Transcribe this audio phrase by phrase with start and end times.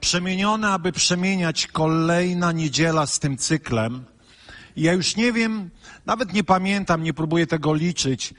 [0.00, 4.04] Przemienione, aby przemieniać kolejna niedziela z tym cyklem.
[4.76, 5.70] I ja już nie wiem,
[6.06, 8.34] nawet nie pamiętam, nie próbuję tego liczyć,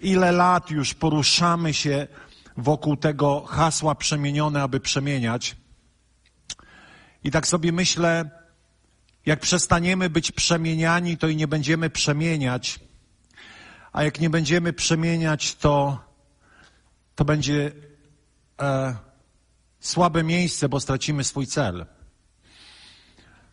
[0.00, 2.06] ile lat już poruszamy się
[2.56, 5.56] wokół tego hasła przemienione, aby przemieniać.
[7.24, 8.30] I tak sobie myślę,
[9.26, 12.80] jak przestaniemy być przemieniani, to i nie będziemy przemieniać.
[13.92, 16.00] A jak nie będziemy przemieniać, to,
[17.14, 17.72] to będzie
[18.60, 18.96] e,
[19.82, 21.86] słabe miejsce, bo stracimy swój cel.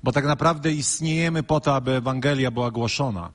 [0.04, 3.32] Bo tak naprawdę istniejemy po to, aby Ewangelia była głoszona.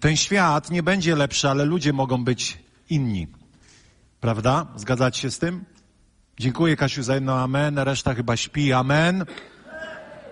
[0.00, 2.58] Ten świat nie będzie lepszy, ale ludzie mogą być
[2.90, 3.26] inni.
[4.20, 4.66] Prawda?
[4.76, 5.64] Zgadzacie się z tym?
[6.40, 8.72] Dziękuję Kasiu za jedno amen, reszta chyba śpi.
[8.72, 9.24] Amen.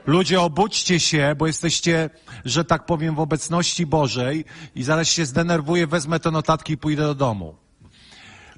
[0.07, 2.11] Ludzie, obudźcie się, bo jesteście,
[2.45, 7.03] że tak powiem, w obecności Bożej i zaraz się zdenerwuję, wezmę te notatki i pójdę
[7.03, 7.64] do domu.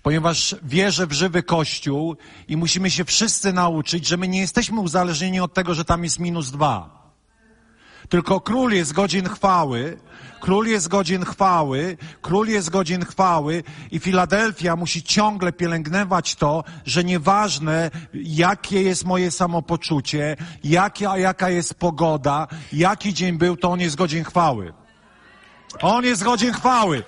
[0.07, 2.17] Ponieważ wierzę w żywy Kościół
[2.49, 6.19] i musimy się wszyscy nauczyć, że my nie jesteśmy uzależnieni od tego, że tam jest
[6.19, 7.03] minus dwa.
[8.09, 9.99] Tylko król jest godzin chwały,
[10.41, 17.05] król jest godzin chwały, król jest godzin chwały i Filadelfia musi ciągle pielęgnować to, że
[17.05, 23.97] nieważne jakie jest moje samopoczucie, jaka, jaka jest pogoda, jaki dzień był, to on jest
[23.97, 24.73] godzin chwały.
[25.83, 27.03] On jest godzin chwały.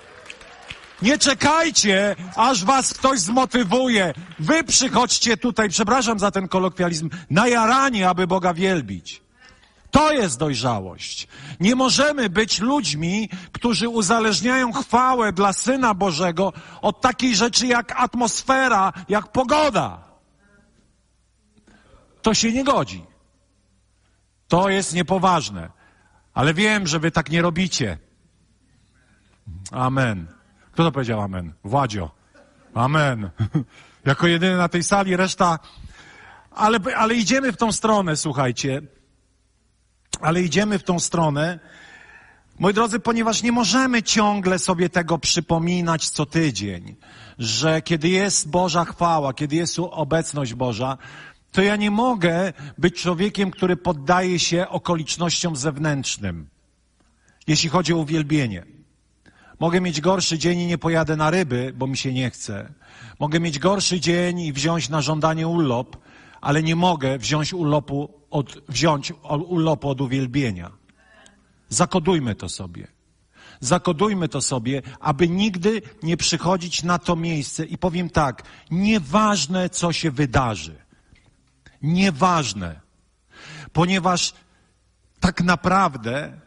[1.01, 4.13] Nie czekajcie, aż was ktoś zmotywuje.
[4.39, 9.21] Wy przychodźcie tutaj, przepraszam za ten kolokwializm, na jaranie, aby Boga wielbić.
[9.91, 11.27] To jest dojrzałość.
[11.59, 18.93] Nie możemy być ludźmi, którzy uzależniają chwałę dla Syna Bożego od takiej rzeczy jak atmosfera,
[19.09, 20.03] jak pogoda.
[22.21, 23.03] To się nie godzi.
[24.47, 25.69] To jest niepoważne.
[26.33, 27.97] Ale wiem, że wy tak nie robicie.
[29.71, 30.38] Amen.
[30.79, 31.53] Kto to powiedział amen?
[31.63, 32.11] Władzio.
[32.73, 33.29] Amen.
[34.05, 35.59] jako jedyny na tej sali, reszta.
[36.51, 38.81] Ale, ale idziemy w tą stronę, słuchajcie
[40.21, 41.59] ale idziemy w tą stronę.
[42.59, 46.95] Moi drodzy, ponieważ nie możemy ciągle sobie tego przypominać co tydzień,
[47.39, 50.97] że kiedy jest Boża chwała, kiedy jest obecność Boża,
[51.51, 56.49] to ja nie mogę być człowiekiem, który poddaje się okolicznościom zewnętrznym,
[57.47, 58.78] jeśli chodzi o uwielbienie.
[59.59, 62.73] Mogę mieć gorszy dzień i nie pojadę na ryby, bo mi się nie chce.
[63.19, 65.97] Mogę mieć gorszy dzień i wziąć na żądanie urlop,
[66.41, 69.13] ale nie mogę wziąć urlopu od, wziąć
[69.47, 70.71] urlopu od uwielbienia.
[71.69, 72.87] Zakodujmy to sobie.
[73.59, 77.65] Zakodujmy to sobie, aby nigdy nie przychodzić na to miejsce.
[77.65, 80.75] I powiem tak, nieważne co się wydarzy.
[81.81, 82.81] Nieważne.
[83.73, 84.33] Ponieważ
[85.19, 86.41] tak naprawdę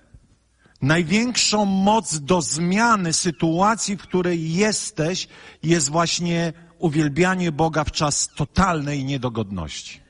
[0.83, 5.29] największą moc do zmiany sytuacji, w której jesteś,
[5.63, 10.01] jest właśnie uwielbianie Boga w czas totalnej niedogodności.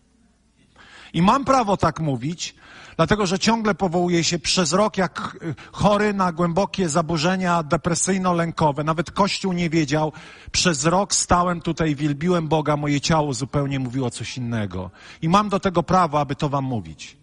[1.13, 2.55] I mam prawo tak mówić,
[2.97, 5.37] dlatego że ciągle powołuję się przez rok jak
[5.73, 8.85] chory na głębokie zaburzenia depresyjno-lękowe.
[8.85, 10.13] Nawet Kościół nie wiedział.
[10.53, 14.91] Przez rok stałem tutaj, wielbiłem Boga, moje ciało zupełnie mówiło coś innego.
[15.23, 17.17] I mam do tego prawo, aby to wam mówić.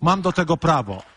[0.00, 1.11] Mam do tego prawo.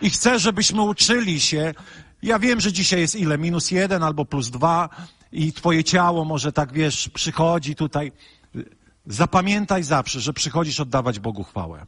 [0.00, 1.74] I chcę, żebyśmy uczyli się.
[2.22, 3.38] Ja wiem, że dzisiaj jest ile?
[3.38, 4.88] Minus jeden albo plus dwa
[5.32, 8.12] i twoje ciało może tak, wiesz, przychodzi tutaj.
[9.06, 11.86] Zapamiętaj zawsze, że przychodzisz oddawać Bogu chwałę.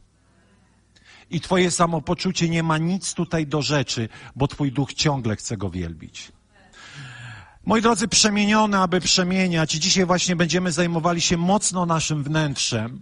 [1.29, 5.69] I twoje samopoczucie nie ma nic tutaj do rzeczy, bo twój duch ciągle chce go
[5.69, 6.31] wielbić.
[7.65, 9.71] Moi drodzy, przemienione, aby przemieniać.
[9.71, 13.01] Dzisiaj właśnie będziemy zajmowali się mocno naszym wnętrzem,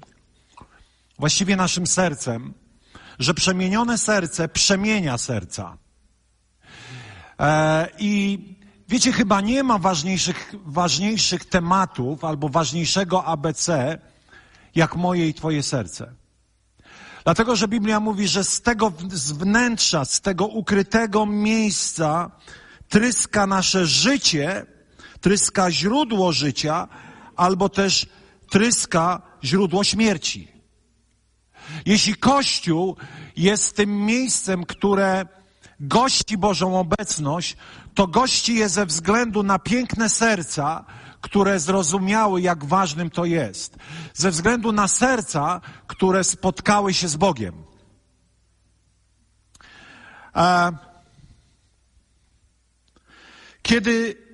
[1.20, 2.54] właściwie naszym sercem,
[3.20, 5.78] że przemienione serce przemienia serca.
[7.40, 8.40] E, I
[8.90, 13.98] Wiecie, chyba nie ma ważniejszych, ważniejszych tematów albo ważniejszego ABC,
[14.76, 16.14] jak moje i Twoje serce.
[17.24, 22.32] Dlatego, że Biblia mówi, że z tego z wnętrza, z tego ukrytego miejsca
[22.90, 24.66] tryska nasze życie,
[25.22, 26.88] tryska źródło życia,
[27.36, 28.06] albo też
[28.50, 30.57] tryska źródło śmierci.
[31.86, 32.96] Jeśli Kościół
[33.38, 35.26] jest tym miejscem, które
[35.80, 37.58] gości Bożą obecność,
[37.94, 40.86] to gości je ze względu na piękne serca,
[41.22, 43.78] które zrozumiały, jak ważnym to jest.
[44.14, 47.64] Ze względu na serca, które spotkały się z Bogiem.
[50.36, 50.72] E,
[53.62, 54.28] kiedy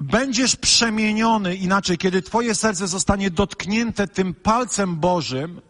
[0.00, 5.60] będziesz przemieniony, inaczej, kiedy Twoje serce zostanie dotknięte tym palcem Bożym,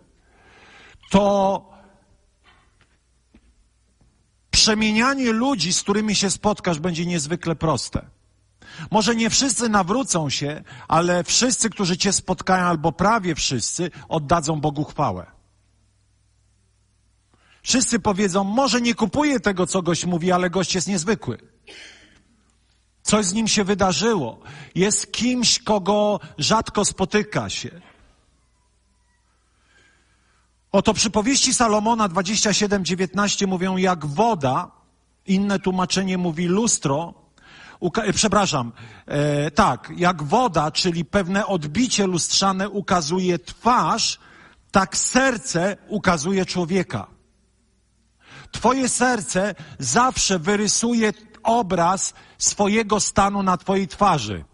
[1.10, 1.64] to
[4.50, 8.06] przemienianie ludzi, z którymi się spotkasz, będzie niezwykle proste.
[8.90, 14.84] Może nie wszyscy nawrócą się, ale wszyscy, którzy Cię spotkają, albo prawie wszyscy, oddadzą Bogu
[14.84, 15.26] chwałę.
[17.62, 21.38] Wszyscy powiedzą, może nie kupuję tego, co gość mówi, ale gość jest niezwykły.
[23.02, 24.40] Coś z nim się wydarzyło.
[24.74, 27.80] Jest kimś, kogo rzadko spotyka się.
[30.72, 34.70] Oto przypowieści Salomona 27-19 mówią jak woda,
[35.26, 37.14] inne tłumaczenie mówi lustro,
[37.80, 38.72] uka- e, przepraszam,
[39.06, 44.18] e, tak, jak woda, czyli pewne odbicie lustrzane ukazuje twarz,
[44.70, 47.06] tak serce ukazuje człowieka.
[48.52, 51.12] Twoje serce zawsze wyrysuje
[51.42, 54.44] obraz swojego stanu na Twojej twarzy.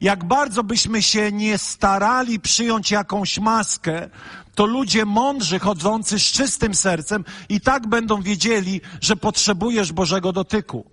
[0.00, 4.10] Jak bardzo byśmy się nie starali przyjąć jakąś maskę,
[4.54, 10.90] to ludzie mądrzy, chodzący z czystym sercem, i tak będą wiedzieli, że potrzebujesz Bożego dotyku.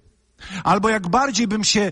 [0.63, 1.91] Albo jak bardziej bym się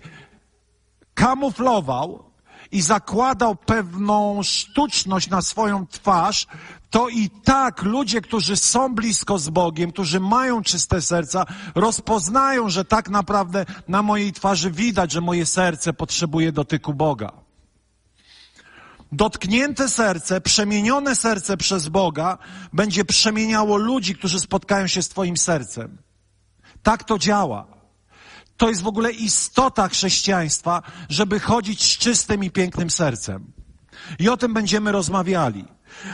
[1.14, 2.29] kamuflował
[2.72, 6.46] i zakładał pewną sztuczność na swoją twarz,
[6.90, 11.44] to i tak ludzie, którzy są blisko z Bogiem, którzy mają czyste serca,
[11.74, 17.32] rozpoznają, że tak naprawdę na mojej twarzy widać, że moje serce potrzebuje dotyku Boga.
[19.12, 22.38] Dotknięte serce, przemienione serce przez Boga
[22.72, 25.98] będzie przemieniało ludzi, którzy spotkają się z Twoim sercem.
[26.82, 27.79] Tak to działa.
[28.60, 33.52] To jest w ogóle istota chrześcijaństwa, żeby chodzić z czystym i pięknym sercem.
[34.18, 35.64] I o tym będziemy rozmawiali.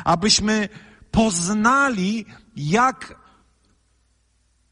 [0.04, 0.68] Abyśmy
[1.10, 2.26] poznali,
[2.56, 3.18] jak,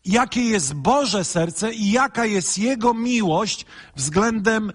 [0.04, 3.66] jakie jest Boże serce i jaka jest Jego miłość
[3.96, 4.72] względem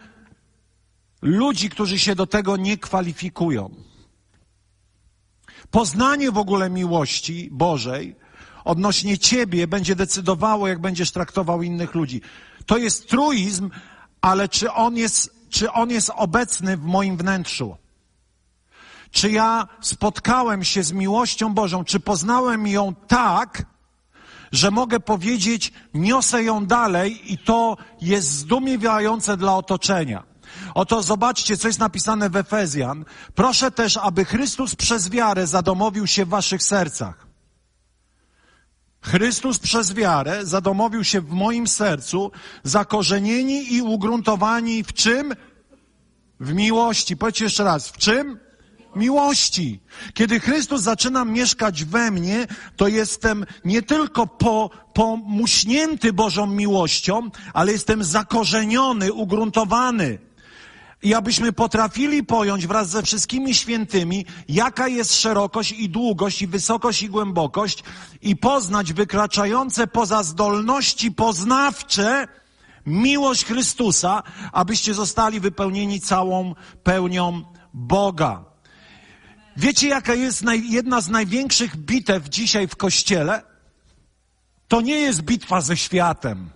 [1.21, 3.75] ludzi, którzy się do tego nie kwalifikują.
[5.71, 8.15] Poznanie w ogóle miłości Bożej
[8.65, 12.21] odnośnie Ciebie będzie decydowało, jak będziesz traktował innych ludzi.
[12.69, 13.69] To jest truizm,
[14.21, 17.75] ale czy on jest, czy on jest obecny w moim wnętrzu?
[19.11, 21.83] Czy ja spotkałem się z miłością Bożą?
[21.83, 23.65] Czy poznałem ją tak,
[24.51, 30.23] że mogę powiedzieć, niosę ją dalej i to jest zdumiewające dla otoczenia?
[30.75, 33.05] Oto zobaczcie, co jest napisane w Efezjan.
[33.35, 37.28] Proszę też, aby Chrystus przez wiarę zadomowił się w waszych sercach.
[39.01, 42.31] Chrystus przez wiarę zadomowił się w moim sercu,
[42.63, 45.33] zakorzenieni i ugruntowani w czym?
[46.39, 47.17] W miłości.
[47.17, 48.39] Powiedzcie jeszcze raz, w czym?
[48.95, 49.79] Miłości.
[50.13, 57.71] Kiedy Chrystus zaczyna mieszkać we mnie, to jestem nie tylko po, pomuśnięty Bożą miłością, ale
[57.71, 60.28] jestem zakorzeniony, ugruntowany.
[61.03, 67.03] I abyśmy potrafili pojąć wraz ze wszystkimi świętymi, jaka jest szerokość i długość, i wysokość
[67.03, 67.83] i głębokość,
[68.21, 72.27] i poznać wykraczające poza zdolności poznawcze
[72.85, 77.43] miłość Chrystusa, abyście zostali wypełnieni całą pełnią
[77.73, 78.45] Boga.
[79.57, 83.41] Wiecie, jaka jest naj, jedna z największych bitew dzisiaj w kościele?
[84.67, 86.49] To nie jest bitwa ze światem.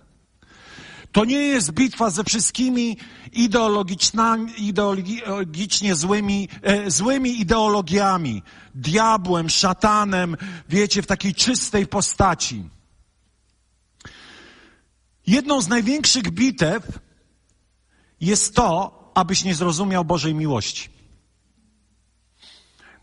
[1.14, 2.96] To nie jest bitwa ze wszystkimi
[3.32, 8.42] ideologicznie złymi, e, złymi ideologiami,
[8.74, 10.36] diabłem, szatanem,
[10.68, 12.64] wiecie, w takiej czystej postaci.
[15.26, 16.98] Jedną z największych bitew
[18.20, 20.88] jest to, abyś nie zrozumiał Bożej miłości.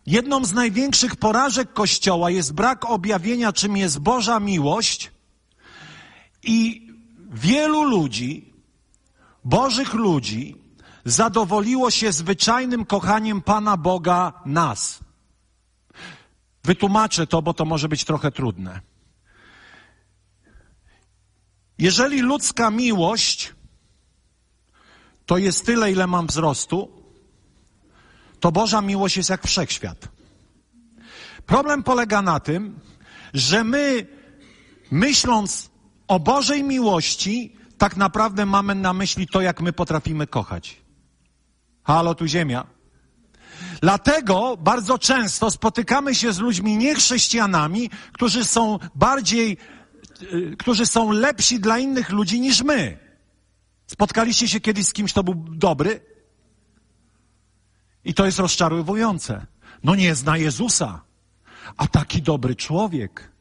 [0.06, 5.10] Jedną z największych porażek Kościoła jest brak objawienia, czym jest Boża miłość
[6.42, 6.91] i
[7.32, 8.52] wielu ludzi,
[9.44, 10.56] Bożych ludzi,
[11.04, 15.00] zadowoliło się zwyczajnym kochaniem Pana Boga nas.
[16.64, 18.80] Wytłumaczę to, bo to może być trochę trudne.
[21.78, 23.54] Jeżeli ludzka miłość
[25.26, 27.02] to jest tyle, ile mam wzrostu,
[28.40, 30.08] to Boża miłość jest jak wszechświat.
[31.46, 32.80] Problem polega na tym,
[33.34, 34.06] że my,
[34.90, 35.71] myśląc
[36.08, 40.82] o Bożej miłości, tak naprawdę mamy na myśli to, jak my potrafimy kochać.
[41.84, 42.66] Halo, tu ziemia.
[43.80, 49.56] Dlatego bardzo często spotykamy się z ludźmi niechrześcijanami, którzy są bardziej,
[50.22, 52.98] y, którzy są lepsi dla innych ludzi niż my.
[53.86, 56.00] Spotkaliście się kiedyś z kimś, kto był dobry?
[58.04, 59.46] I to jest rozczarowujące.
[59.84, 61.02] No nie zna Jezusa,
[61.76, 63.31] a taki dobry człowiek.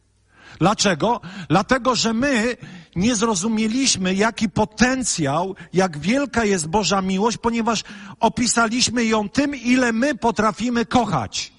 [0.59, 1.21] Dlaczego?
[1.49, 2.57] Dlatego, że my
[2.95, 7.83] nie zrozumieliśmy, jaki potencjał, jak wielka jest Boża miłość, ponieważ
[8.19, 11.53] opisaliśmy ją tym, ile my potrafimy kochać.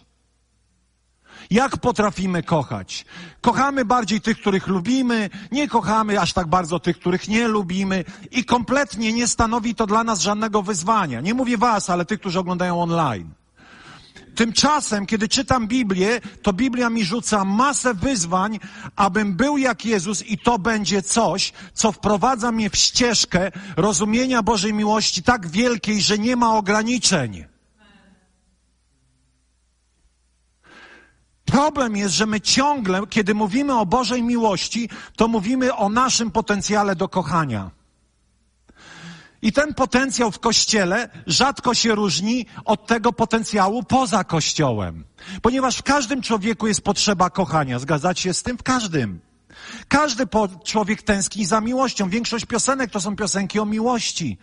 [1.51, 3.05] Jak potrafimy kochać?
[3.41, 8.45] Kochamy bardziej tych, których lubimy, nie kochamy aż tak bardzo tych, których nie lubimy i
[8.45, 11.21] kompletnie nie stanowi to dla nas żadnego wyzwania.
[11.21, 13.31] Nie mówię was, ale tych, którzy oglądają online.
[14.35, 18.59] Tymczasem, kiedy czytam Biblię, to Biblia mi rzuca masę wyzwań,
[18.97, 24.75] abym był jak Jezus i to będzie coś, co wprowadza mnie w ścieżkę rozumienia Bożej
[24.75, 27.45] miłości tak wielkiej, że nie ma ograniczeń.
[31.45, 36.97] Problem jest, że my ciągle, kiedy mówimy o Bożej miłości, to mówimy o naszym potencjale
[36.97, 37.82] do kochania.
[39.43, 45.05] I ten potencjał w kościele rzadko się różni od tego potencjału poza kościołem.
[45.43, 47.79] Ponieważ w każdym człowieku jest potrzeba kochania.
[47.79, 48.59] Zgadzacie się z tym?
[48.59, 49.21] W każdym.
[49.89, 50.25] Każdy
[50.65, 52.09] człowiek tęskni za miłością.
[52.09, 54.39] Większość piosenek to są piosenki o miłości.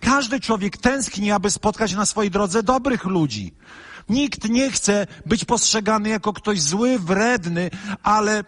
[0.00, 3.54] Każdy człowiek tęskni, aby spotkać na swojej drodze dobrych ludzi.
[4.08, 7.70] Nikt nie chce być postrzegany jako ktoś zły, wredny,
[8.02, 8.44] ale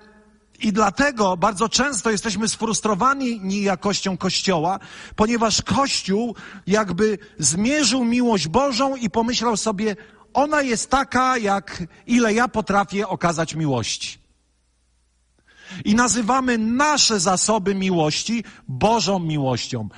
[0.61, 4.79] i dlatego bardzo często jesteśmy sfrustrowani jakością Kościoła,
[5.17, 6.35] ponieważ Kościół
[6.67, 9.97] jakby zmierzył miłość Bożą i pomyślał sobie,
[10.35, 14.19] ona jest taka, jak ile ja potrafię okazać miłości.
[15.85, 19.89] I nazywamy nasze zasoby miłości Bożą miłością.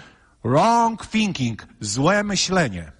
[0.44, 2.92] Wrong thinking, złe myślenie.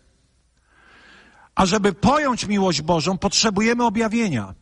[1.55, 4.55] A żeby pojąć miłość Bożą, potrzebujemy objawienia.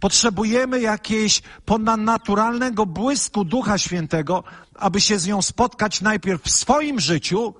[0.00, 7.54] Potrzebujemy jakiejś ponadnaturalnego błysku Ducha Świętego, aby się z nią spotkać najpierw w swoim życiu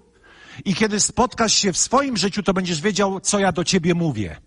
[0.64, 4.40] i kiedy spotkasz się w swoim życiu, to będziesz wiedział, co ja do ciebie mówię.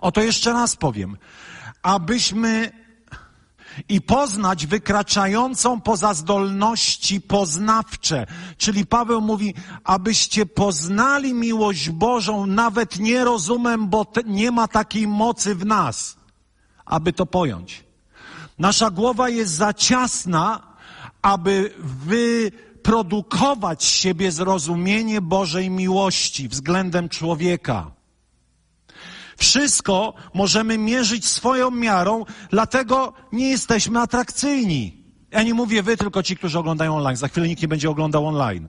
[0.00, 1.16] Oto jeszcze raz powiem.
[1.82, 2.81] Abyśmy
[3.88, 8.26] i poznać wykraczającą poza zdolności poznawcze.
[8.56, 15.06] Czyli Paweł mówi, abyście poznali miłość Bożą, nawet nie rozumem, bo te, nie ma takiej
[15.06, 16.16] mocy w nas,
[16.84, 17.84] aby to pojąć.
[18.58, 20.62] Nasza głowa jest za ciasna,
[21.22, 27.90] aby wyprodukować z siebie zrozumienie Bożej miłości względem człowieka.
[29.36, 35.02] Wszystko możemy mierzyć swoją miarą, dlatego nie jesteśmy atrakcyjni.
[35.30, 37.16] Ja nie mówię wy, tylko ci, którzy oglądają online.
[37.16, 38.68] Za chwilę nikt nie będzie oglądał online.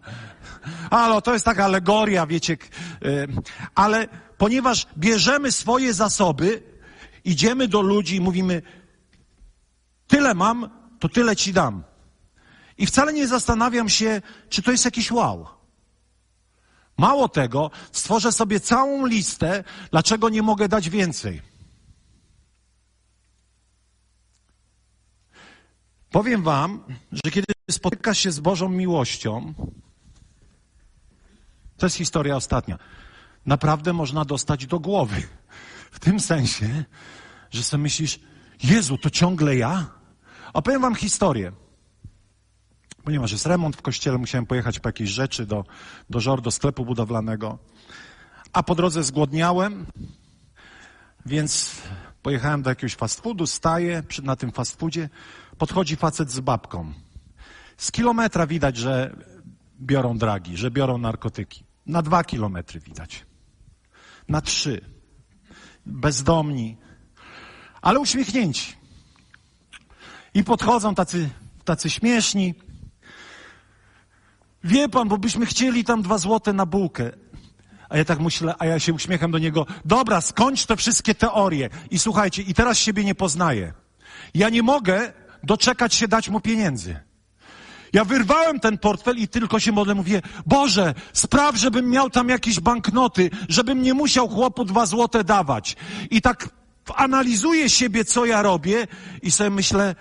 [0.89, 2.57] Ale to jest taka alegoria, wiecie.
[3.75, 6.63] Ale ponieważ bierzemy swoje zasoby,
[7.25, 8.61] idziemy do ludzi i mówimy,
[10.07, 11.83] tyle mam, to tyle ci dam.
[12.77, 15.47] I wcale nie zastanawiam się, czy to jest jakiś wow.
[16.97, 21.41] Mało tego, stworzę sobie całą listę, dlaczego nie mogę dać więcej.
[26.11, 29.53] Powiem Wam, że kiedy spotykasz się z Bożą miłością,
[31.77, 32.79] to jest historia ostatnia,
[33.45, 35.23] naprawdę można dostać do głowy.
[35.91, 36.83] W tym sensie,
[37.51, 38.19] że sobie myślisz,
[38.63, 39.85] Jezu, to ciągle ja?
[40.53, 41.51] Opowiem Wam historię.
[43.03, 45.65] Ponieważ jest remont w kościele, musiałem pojechać po jakieś rzeczy do,
[46.09, 47.59] do żor, do sklepu budowlanego.
[48.53, 49.85] A po drodze zgłodniałem,
[51.25, 51.71] więc
[52.21, 55.09] pojechałem do jakiegoś fast foodu, staję przy, na tym fast foodzie,
[55.57, 56.93] podchodzi facet z babką.
[57.77, 59.15] Z kilometra widać, że
[59.81, 61.63] biorą dragi, że biorą narkotyki.
[61.85, 63.25] Na dwa kilometry widać.
[64.29, 64.81] Na trzy.
[65.85, 66.77] Bezdomni,
[67.81, 68.75] ale uśmiechnięci.
[70.33, 71.29] I podchodzą tacy,
[71.65, 72.55] tacy śmieszni.
[74.63, 77.11] Wie pan, bo byśmy chcieli tam dwa złote na bułkę.
[77.89, 79.65] A ja tak myślę, a ja się uśmiecham do niego.
[79.85, 81.69] Dobra, skończ te wszystkie teorie.
[81.91, 83.73] I słuchajcie, i teraz siebie nie poznaję.
[84.33, 86.99] Ja nie mogę doczekać się dać mu pieniędzy.
[87.93, 92.59] Ja wyrwałem ten portfel i tylko się modlę, mówię, Boże, spraw, żebym miał tam jakieś
[92.59, 95.75] banknoty, żebym nie musiał chłopu dwa złote dawać.
[96.11, 96.49] I tak
[96.95, 98.87] analizuję siebie, co ja robię
[99.21, 99.95] i sobie myślę,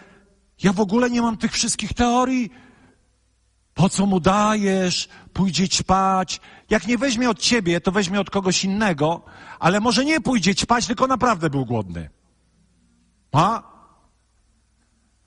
[0.63, 2.51] ja w ogóle nie mam tych wszystkich teorii,
[3.75, 5.09] po co mu dajesz?
[5.33, 6.41] Pójdzie ćpać.
[6.71, 9.23] Jak nie weźmie od ciebie, to weźmie od kogoś innego,
[9.59, 12.11] ale może nie pójdzie ćpać, tylko naprawdę był głodny.
[13.33, 13.73] A?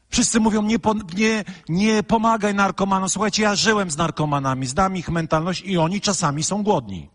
[0.10, 0.78] Wszyscy mówią, nie,
[1.16, 3.10] nie, nie pomagaj narkomanom.
[3.10, 7.10] Słuchajcie, ja żyłem z narkomanami, znam ich mentalność i oni czasami są głodni.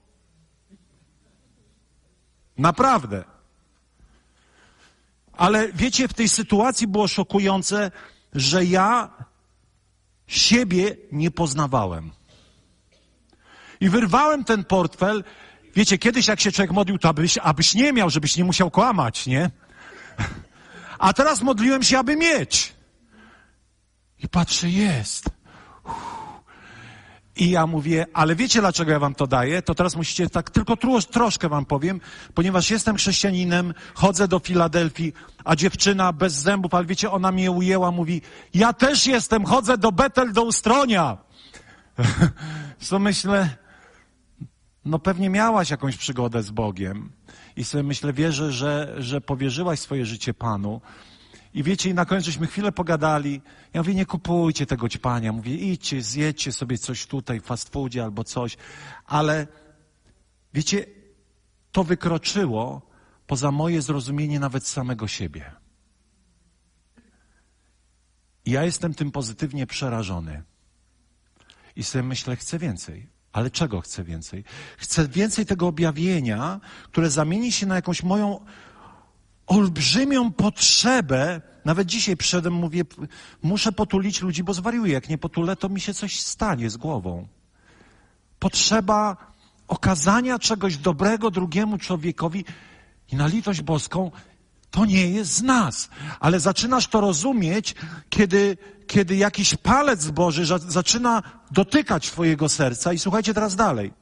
[2.59, 3.25] Naprawdę.
[5.33, 7.91] Ale wiecie, w tej sytuacji było szokujące,
[8.33, 9.11] że ja
[10.37, 12.11] siebie nie poznawałem.
[13.81, 15.25] I wyrwałem ten portfel.
[15.77, 19.27] Wiecie, kiedyś jak się człowiek modlił, to abyś, abyś nie miał, żebyś nie musiał kłamać,
[19.27, 19.51] nie?
[20.99, 22.73] A teraz modliłem się, aby mieć.
[24.19, 25.40] I patrzę, jest.
[27.41, 29.63] I ja mówię, ale wiecie dlaczego ja wam to daję?
[29.63, 32.01] To teraz musicie tak, tylko tro, troszkę wam powiem,
[32.35, 35.13] ponieważ jestem chrześcijaninem, chodzę do Filadelfii,
[35.45, 38.23] a dziewczyna bez zębów, ale wiecie, ona mnie ujęła, mówi,
[38.55, 41.19] ja też jestem, chodzę do Betel, do Ustronia.
[42.89, 43.49] Co myślę,
[44.85, 47.13] no pewnie miałaś jakąś przygodę z Bogiem.
[47.57, 50.81] I sobie myślę, wierzę, że, że powierzyłaś swoje życie Panu.
[51.54, 53.42] I wiecie, i na końcu żeśmy chwilę pogadali.
[53.75, 55.33] Ja mówię, nie kupujcie tego ćpania.
[55.33, 58.57] Mówię, idźcie, zjedźcie sobie coś tutaj w fast foodzie albo coś.
[59.07, 59.47] Ale
[60.54, 60.87] wiecie,
[61.73, 62.83] to wykroczyło
[63.26, 65.52] poza moje zrozumienie nawet samego siebie.
[68.45, 70.42] I ja jestem tym pozytywnie przerażony.
[71.76, 73.09] I sobie myślę, chcę więcej.
[73.33, 74.45] Ale czego chcę więcej?
[74.76, 78.45] Chcę więcej tego objawienia, które zamieni się na jakąś moją
[79.50, 81.40] olbrzymią potrzebę.
[81.64, 82.83] Nawet dzisiaj przedem mówię,
[83.42, 84.92] muszę potulić ludzi, bo zwariuję.
[84.92, 87.28] Jak nie potulę, to mi się coś stanie z głową.
[88.38, 89.16] Potrzeba
[89.69, 92.45] okazania czegoś dobrego drugiemu człowiekowi
[93.12, 94.11] i na litość boską
[94.71, 95.88] to nie jest z nas.
[96.21, 97.75] Ale zaczynasz to rozumieć,
[98.11, 102.92] kiedy, kiedy jakiś palec Boży zaczyna dotykać Twojego serca.
[102.92, 103.92] I słuchajcie teraz dalej.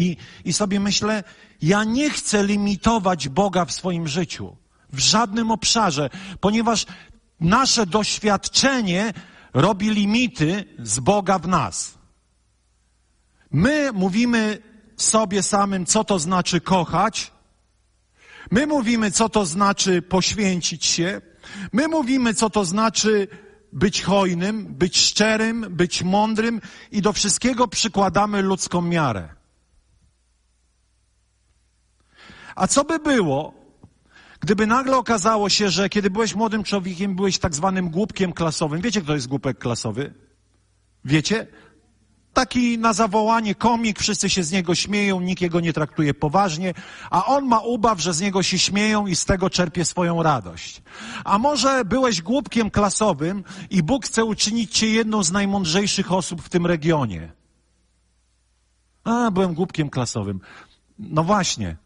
[0.00, 1.24] I, I sobie myślę,
[1.62, 4.56] ja nie chcę limitować Boga w swoim życiu.
[4.92, 6.86] W żadnym obszarze, ponieważ
[7.40, 9.12] nasze doświadczenie
[9.54, 11.94] robi limity z Boga w nas.
[13.50, 14.58] My mówimy
[14.96, 17.32] sobie samym, co to znaczy kochać.
[18.50, 21.20] My mówimy, co to znaczy poświęcić się.
[21.72, 23.28] My mówimy, co to znaczy
[23.72, 26.60] być hojnym, być szczerym, być mądrym
[26.92, 29.39] i do wszystkiego przykładamy ludzką miarę.
[32.60, 33.54] A co by było,
[34.40, 38.80] gdyby nagle okazało się, że kiedy byłeś młodym człowiekiem, byłeś tak zwanym głupkiem klasowym.
[38.80, 40.14] Wiecie, kto jest głupek klasowy?
[41.04, 41.46] Wiecie?
[42.32, 46.74] Taki na zawołanie komik, wszyscy się z niego śmieją, nikt jego nie traktuje poważnie,
[47.10, 50.82] a on ma ubaw, że z niego się śmieją i z tego czerpie swoją radość.
[51.24, 56.48] A może byłeś głupkiem klasowym i Bóg chce uczynić cię jedną z najmądrzejszych osób w
[56.48, 57.32] tym regionie.
[59.04, 60.40] A, byłem głupkiem klasowym.
[60.98, 61.76] No właśnie,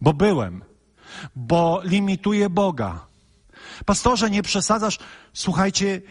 [0.00, 0.64] bo byłem,
[1.36, 3.06] bo limituję Boga.
[3.84, 4.98] Pastorze, nie przesadzasz.
[5.32, 6.02] Słuchajcie,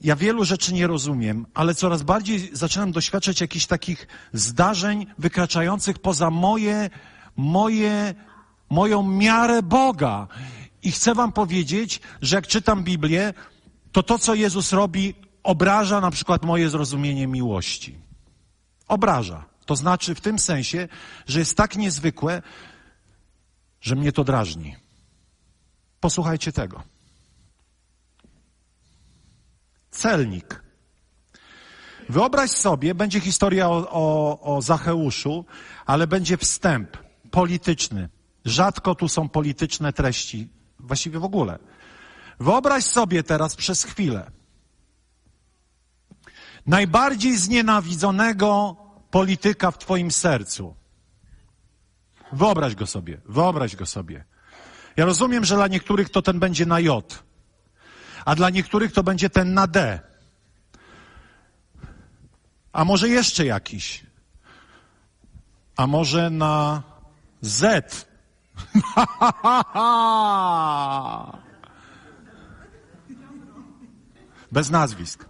[0.00, 6.30] ja wielu rzeczy nie rozumiem, ale coraz bardziej zaczynam doświadczać jakichś takich zdarzeń wykraczających poza
[6.30, 6.90] moje,
[7.36, 8.14] moje,
[8.70, 10.28] moją miarę Boga.
[10.82, 13.34] I chcę wam powiedzieć, że jak czytam Biblię,
[13.92, 17.98] to to, co Jezus robi, obraża na przykład moje zrozumienie miłości.
[18.88, 19.44] Obraża.
[19.66, 20.88] To znaczy w tym sensie,
[21.26, 22.42] że jest tak niezwykłe,
[23.80, 24.76] że mnie to drażni.
[26.00, 26.82] Posłuchajcie tego.
[29.90, 30.62] Celnik.
[32.08, 35.44] Wyobraź sobie, będzie historia o, o, o Zacheuszu,
[35.86, 36.96] ale będzie wstęp
[37.30, 38.08] polityczny.
[38.44, 41.58] Rzadko tu są polityczne treści, właściwie w ogóle.
[42.40, 44.30] Wyobraź sobie teraz przez chwilę
[46.66, 48.76] najbardziej znienawidzonego
[49.10, 50.74] polityka w Twoim sercu.
[52.32, 54.24] Wyobraź go sobie, wyobraź go sobie.
[54.96, 57.24] Ja rozumiem, że dla niektórych to ten będzie na J,
[58.24, 60.00] a dla niektórych to będzie ten na D.
[62.72, 64.06] A może jeszcze jakiś?
[65.76, 66.82] A może na
[67.40, 68.10] Z?
[74.52, 75.24] Bez nazwisk.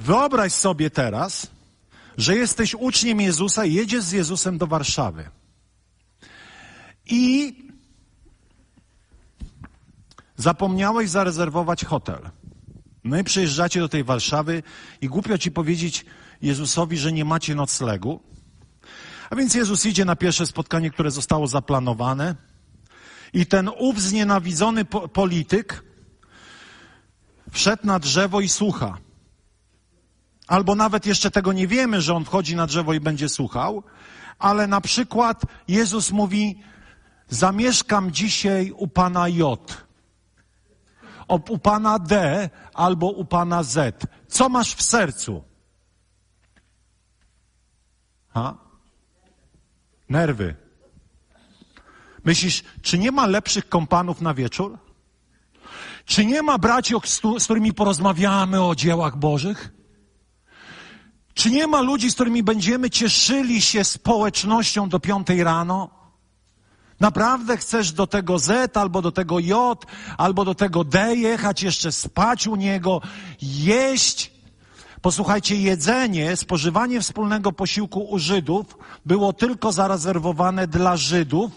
[0.00, 1.51] Wyobraź sobie teraz,
[2.18, 5.30] że jesteś uczniem Jezusa jedziesz z Jezusem do Warszawy.
[7.06, 7.54] I
[10.36, 12.30] zapomniałeś zarezerwować hotel.
[13.04, 14.62] No i przyjeżdżacie do tej Warszawy
[15.00, 16.04] i głupio ci powiedzieć
[16.42, 18.20] Jezusowi, że nie macie noclegu.
[19.30, 22.34] A więc Jezus idzie na pierwsze spotkanie, które zostało zaplanowane
[23.32, 25.84] i ten ów znienawidzony po polityk
[27.50, 28.98] wszedł na drzewo i słucha.
[30.46, 33.82] Albo nawet jeszcze tego nie wiemy, że on wchodzi na drzewo i będzie słuchał,
[34.38, 36.62] ale na przykład Jezus mówi,
[37.28, 39.84] zamieszkam dzisiaj u pana J,
[41.28, 44.06] u pana D albo u pana Z.
[44.28, 45.44] Co masz w sercu?
[48.28, 48.54] Ha?
[50.08, 50.54] Nerwy.
[52.24, 54.78] Myślisz, czy nie ma lepszych kompanów na wieczór?
[56.04, 56.94] Czy nie ma braci,
[57.38, 59.72] z którymi porozmawiamy o dziełach Bożych?
[61.34, 65.90] Czy nie ma ludzi, z którymi będziemy cieszyli się społecznością do piątej rano?
[67.00, 69.86] Naprawdę chcesz do tego Z, albo do tego J,
[70.18, 73.00] albo do tego D jechać, jeszcze spać u niego,
[73.42, 74.32] jeść?
[75.00, 81.50] Posłuchajcie, jedzenie, spożywanie wspólnego posiłku u Żydów było tylko zarezerwowane dla Żydów.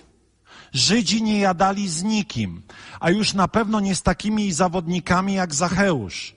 [0.74, 2.62] Żydzi nie jadali z nikim,
[3.00, 6.36] a już na pewno nie z takimi zawodnikami jak Zacheusz.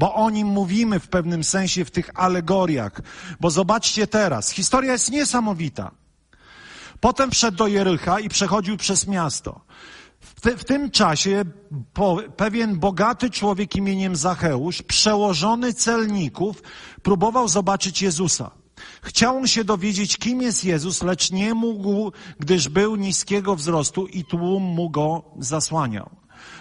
[0.00, 3.00] Bo o nim mówimy w pewnym sensie w tych alegoriach.
[3.40, 5.90] Bo zobaczcie teraz, historia jest niesamowita.
[7.00, 9.60] Potem wszedł do Jericha i przechodził przez miasto.
[10.20, 11.44] W, te, w tym czasie
[11.92, 16.62] po, pewien bogaty człowiek imieniem Zacheusz, przełożony celników,
[17.02, 18.50] próbował zobaczyć Jezusa.
[19.02, 24.62] Chciał się dowiedzieć, kim jest Jezus, lecz nie mógł, gdyż był niskiego wzrostu i tłum
[24.62, 26.20] mu go zasłaniał.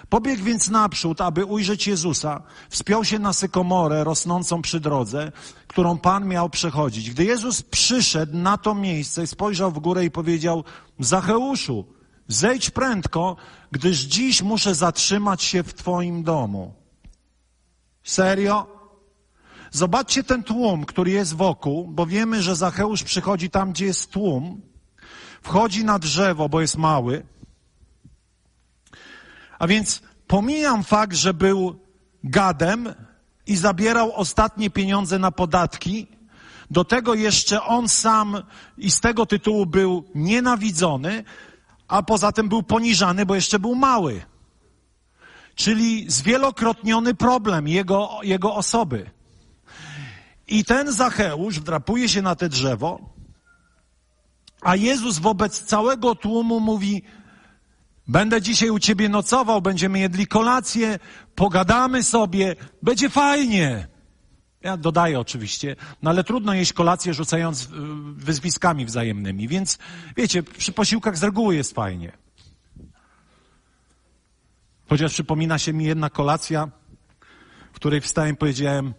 [0.09, 2.41] Pobiegł więc naprzód, aby ujrzeć Jezusa.
[2.69, 5.31] Wspiął się na sykomorę rosnącą przy drodze,
[5.67, 7.11] którą Pan miał przechodzić.
[7.11, 10.63] Gdy Jezus przyszedł na to miejsce, spojrzał w górę i powiedział,
[10.99, 11.85] Zacheuszu,
[12.27, 13.35] zejdź prędko,
[13.71, 16.73] gdyż dziś muszę zatrzymać się w Twoim domu.
[18.03, 18.67] Serio?
[19.71, 24.61] Zobaczcie ten tłum, który jest wokół, bo wiemy, że Zacheusz przychodzi tam, gdzie jest tłum.
[25.41, 27.23] Wchodzi na drzewo, bo jest mały
[29.59, 31.79] a więc pomijam fakt, że był
[32.23, 32.93] gadem
[33.47, 36.07] i zabierał ostatnie pieniądze na podatki.
[36.71, 38.43] Do tego jeszcze on sam
[38.77, 41.23] i z tego tytułu był nienawidzony,
[41.87, 44.21] a poza tym był poniżany, bo jeszcze był mały.
[45.55, 49.09] Czyli zwielokrotniony problem jego, jego osoby.
[50.47, 52.99] I ten Zacheusz wdrapuje się na te drzewo,
[54.61, 57.03] a Jezus wobec całego tłumu mówi:
[58.09, 60.99] Będę dzisiaj u ciebie nocował, będziemy jedli kolację,
[61.35, 63.87] pogadamy sobie, będzie fajnie.
[64.61, 67.67] Ja dodaję oczywiście, no ale trudno jeść kolację rzucając y,
[68.15, 69.77] wyzwiskami wzajemnymi, więc
[70.17, 72.11] wiecie, przy posiłkach z reguły jest fajnie.
[74.89, 76.69] Chociaż przypomina się mi jedna kolacja,
[77.73, 78.93] w której wstałem i powiedziałem,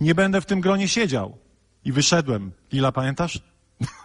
[0.00, 1.38] nie będę w tym gronie siedział.
[1.84, 2.52] I wyszedłem.
[2.72, 3.40] Lila, pamiętasz?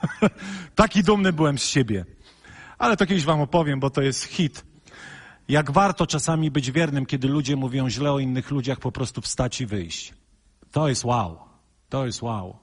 [0.75, 2.05] Taki dumny byłem z siebie.
[2.77, 4.65] Ale to kiedyś wam opowiem, bo to jest hit.
[5.47, 9.61] Jak warto czasami być wiernym, kiedy ludzie mówią źle o innych ludziach, po prostu wstać
[9.61, 10.13] i wyjść.
[10.71, 11.39] To jest wow.
[11.89, 12.57] To jest wow.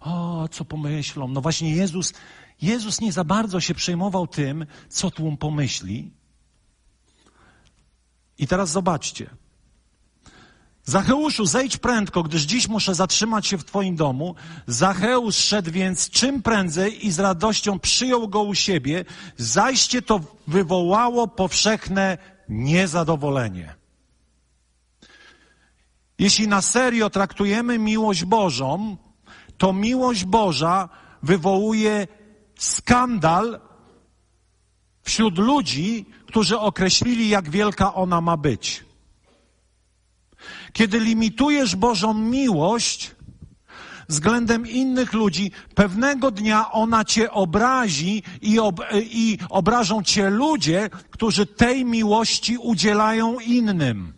[0.00, 1.28] O, co pomyślą?
[1.28, 2.14] No właśnie Jezus,
[2.62, 6.10] Jezus nie za bardzo się przejmował tym, co tłum pomyśli.
[8.38, 9.30] I teraz zobaczcie.
[10.88, 14.34] Zacheuszu, zejdź prędko, gdyż dziś muszę zatrzymać się w Twoim domu.
[14.66, 19.04] Zacheusz szedł więc czym prędzej i z radością przyjął go u siebie.
[19.36, 23.74] Zajście to wywołało powszechne niezadowolenie.
[26.18, 28.96] Jeśli na serio traktujemy miłość Bożą,
[29.58, 30.88] to miłość Boża
[31.22, 32.06] wywołuje
[32.58, 33.60] skandal
[35.02, 38.87] wśród ludzi, którzy określili, jak wielka ona ma być.
[40.72, 43.10] Kiedy limitujesz Bożą miłość
[44.08, 51.46] względem innych ludzi, pewnego dnia ona cię obrazi i, ob, i obrażą cię ludzie, którzy
[51.46, 54.17] tej miłości udzielają innym.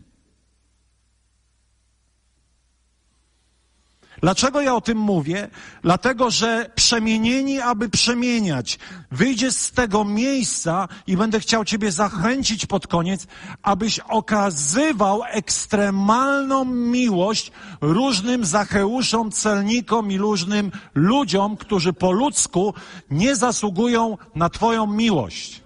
[4.21, 5.49] Dlaczego ja o tym mówię?
[5.83, 8.79] Dlatego, że przemienieni, aby przemieniać.
[9.11, 13.27] Wyjdziesz z tego miejsca i będę chciał Ciebie zachęcić pod koniec,
[13.63, 22.75] abyś okazywał ekstremalną miłość różnym zacheuszom, celnikom i różnym ludziom, którzy po ludzku
[23.11, 25.63] nie zasługują na Twoją miłość.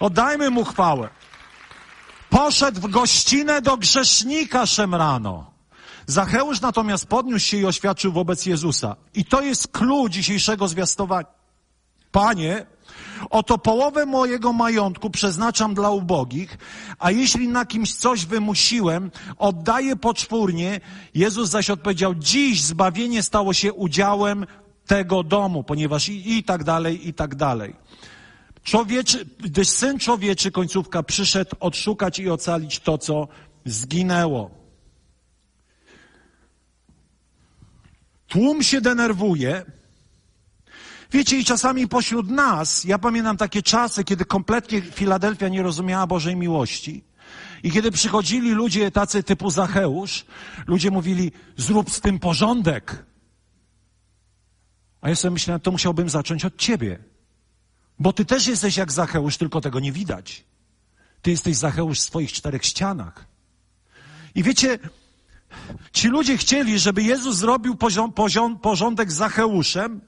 [0.00, 1.08] Oddajmy mu chwałę.
[2.30, 5.53] Poszedł w gościnę do grzesznika szemrano.
[6.06, 8.96] Zacheusz natomiast podniósł się i oświadczył wobec Jezusa.
[9.14, 11.28] I to jest klucz dzisiejszego zwiastowania.
[12.12, 12.66] Panie,
[13.30, 16.58] oto połowę mojego majątku przeznaczam dla ubogich,
[16.98, 20.80] a jeśli na kimś coś wymusiłem, oddaję poczwórnie.
[21.14, 24.46] Jezus zaś odpowiedział, dziś zbawienie stało się udziałem
[24.86, 27.76] tego domu, ponieważ i, i tak dalej, i tak dalej.
[28.62, 33.28] Człowieczy, gdyż Syn Człowieczy, końcówka, przyszedł odszukać i ocalić to, co
[33.64, 34.63] zginęło.
[38.34, 39.64] Tłum się denerwuje.
[41.12, 46.36] Wiecie, i czasami pośród nas, ja pamiętam takie czasy, kiedy kompletnie Filadelfia nie rozumiała Bożej
[46.36, 47.04] miłości.
[47.62, 50.24] I kiedy przychodzili ludzie tacy typu Zacheusz,
[50.66, 53.04] ludzie mówili, zrób z tym porządek.
[55.00, 56.98] A ja sobie myślałem, to musiałbym zacząć od ciebie.
[57.98, 60.44] Bo ty też jesteś jak Zacheusz, tylko tego nie widać.
[61.22, 63.26] Ty jesteś Zacheusz w swoich czterech ścianach.
[64.34, 64.78] I wiecie,
[65.92, 70.00] Ci ludzie chcieli, żeby Jezus zrobił poziom, poziom, porządek z Zacheuszem,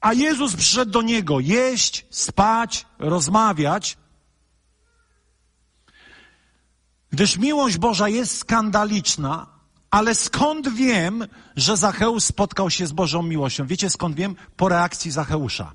[0.00, 3.98] a Jezus przyszedł do niego jeść, spać, rozmawiać.
[7.10, 9.46] Gdyż miłość Boża jest skandaliczna,
[9.90, 13.66] ale skąd wiem, że Zacheusz spotkał się z Bożą miłością?
[13.66, 14.36] Wiecie skąd wiem?
[14.56, 15.72] Po reakcji Zacheusza.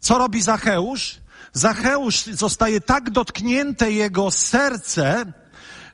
[0.00, 1.20] Co robi Zacheusz?
[1.52, 5.32] Zacheusz zostaje tak dotknięte jego serce,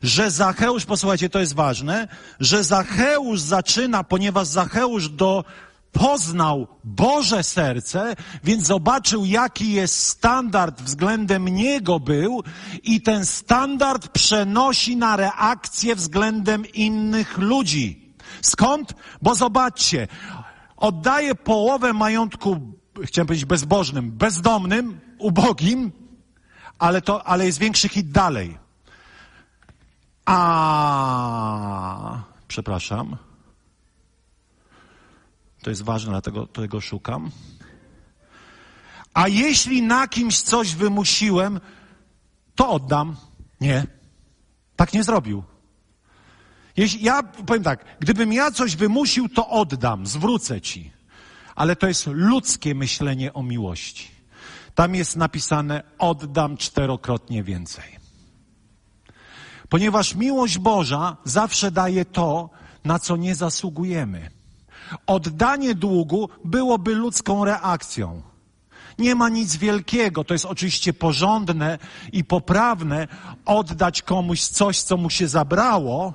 [0.02, 2.08] że Zacheusz, posłuchajcie, to jest ważne,
[2.40, 5.44] że Zacheusz zaczyna, ponieważ Zacheusz do,
[5.92, 12.42] poznał Boże serce, więc zobaczył, jaki jest standard względem niego był
[12.82, 18.14] i ten standard przenosi na reakcję względem innych ludzi.
[18.42, 18.94] Skąd?
[19.22, 20.08] Bo zobaczcie,
[20.76, 22.60] oddaje połowę majątku,
[23.04, 25.92] chciałem powiedzieć bezbożnym, bezdomnym, ubogim,
[26.78, 28.58] ale to, ale jest większy hit dalej.
[30.26, 33.16] A, przepraszam.
[35.62, 37.30] To jest ważne, dlatego tego szukam.
[39.14, 41.60] A jeśli na kimś coś wymusiłem,
[42.54, 43.16] to oddam.
[43.60, 43.86] Nie.
[44.76, 45.42] Tak nie zrobił.
[46.76, 50.90] Jeśli, ja powiem tak, gdybym ja coś wymusił, to oddam, zwrócę ci.
[51.54, 54.15] Ale to jest ludzkie myślenie o miłości.
[54.76, 57.84] Tam jest napisane: oddam czterokrotnie więcej.
[59.68, 62.50] Ponieważ miłość Boża zawsze daje to,
[62.84, 64.30] na co nie zasługujemy.
[65.06, 68.22] Oddanie długu byłoby ludzką reakcją.
[68.98, 71.78] Nie ma nic wielkiego, to jest oczywiście porządne
[72.12, 73.08] i poprawne
[73.44, 76.14] oddać komuś coś, co mu się zabrało,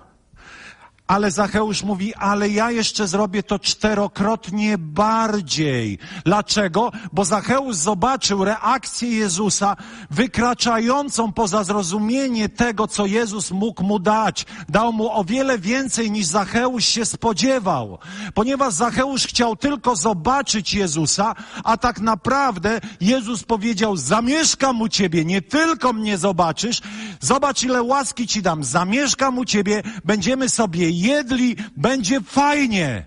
[1.08, 6.00] ale Zacheusz mówi, ale ja jeszcze zrobię to czterokrotnie bardziej.
[6.26, 6.92] Dlaczego?
[7.14, 9.76] Bo Zacheusz zobaczył reakcję Jezusa
[10.12, 14.46] wykraczającą poza zrozumienie tego, co Jezus mógł mu dać.
[14.70, 17.98] Dał mu o wiele więcej niż Zacheusz się spodziewał.
[18.34, 25.42] Ponieważ Zacheusz chciał tylko zobaczyć Jezusa, a tak naprawdę Jezus powiedział, zamieszkam u ciebie, nie
[25.42, 26.82] tylko mnie zobaczysz,
[27.20, 33.06] zobacz ile łaski ci dam, zamieszkam u ciebie, będziemy sobie jedli, będzie fajnie.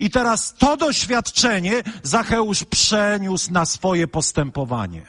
[0.00, 5.02] I teraz to doświadczenie Zacheusz przeniósł na swoje postępowanie.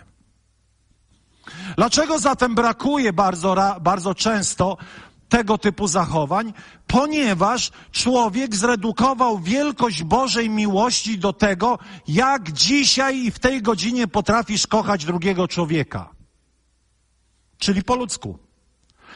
[1.78, 4.78] Dlaczego zatem brakuje bardzo, bardzo często
[5.30, 6.54] tego typu zachowań?
[6.88, 14.68] Ponieważ człowiek zredukował wielkość Bożej miłości do tego, jak dzisiaj i w tej godzinie potrafisz
[14.68, 16.10] kochać drugiego człowieka.
[17.58, 18.40] Czyli po ludzku.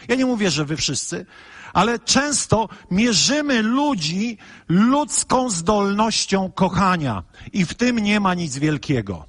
[0.08, 1.26] Ja nie mówię, że wy wszyscy,
[1.74, 9.26] ale często mierzymy ludzi ludzką zdolnością kochania i w tym nie ma nic wielkiego.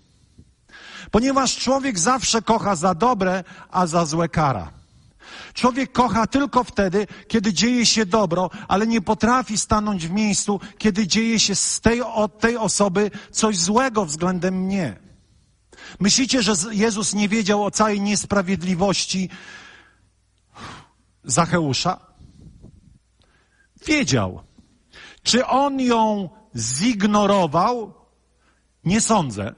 [1.10, 4.70] Ponieważ człowiek zawsze kocha za dobre, a za złe kara.
[5.54, 11.06] Człowiek kocha tylko wtedy, kiedy dzieje się dobro, ale nie potrafi stanąć w miejscu, kiedy
[11.06, 14.96] dzieje się z tej, od tej osoby coś złego względem mnie.
[16.00, 19.28] Myślicie, że Jezus nie wiedział o całej niesprawiedliwości
[21.24, 22.13] Zacheusza?
[23.86, 24.42] Wiedział.
[25.22, 27.94] Czy on ją zignorował?
[28.84, 29.54] Nie sądzę.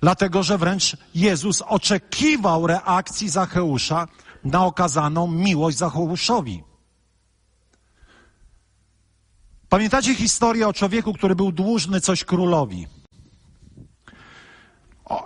[0.00, 4.08] Dlatego, że wręcz Jezus oczekiwał reakcji Zacheusza
[4.44, 6.62] na okazaną miłość Zacheuszowi.
[9.68, 12.86] Pamiętacie historię o człowieku, który był dłużny coś królowi?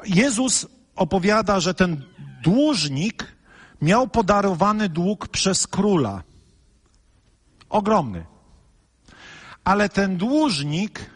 [0.04, 2.04] Jezus opowiada, że ten
[2.42, 3.36] dłużnik
[3.82, 6.22] miał podarowany dług przez króla.
[7.70, 8.24] Ogromny.
[9.64, 11.10] Ale ten dłużnik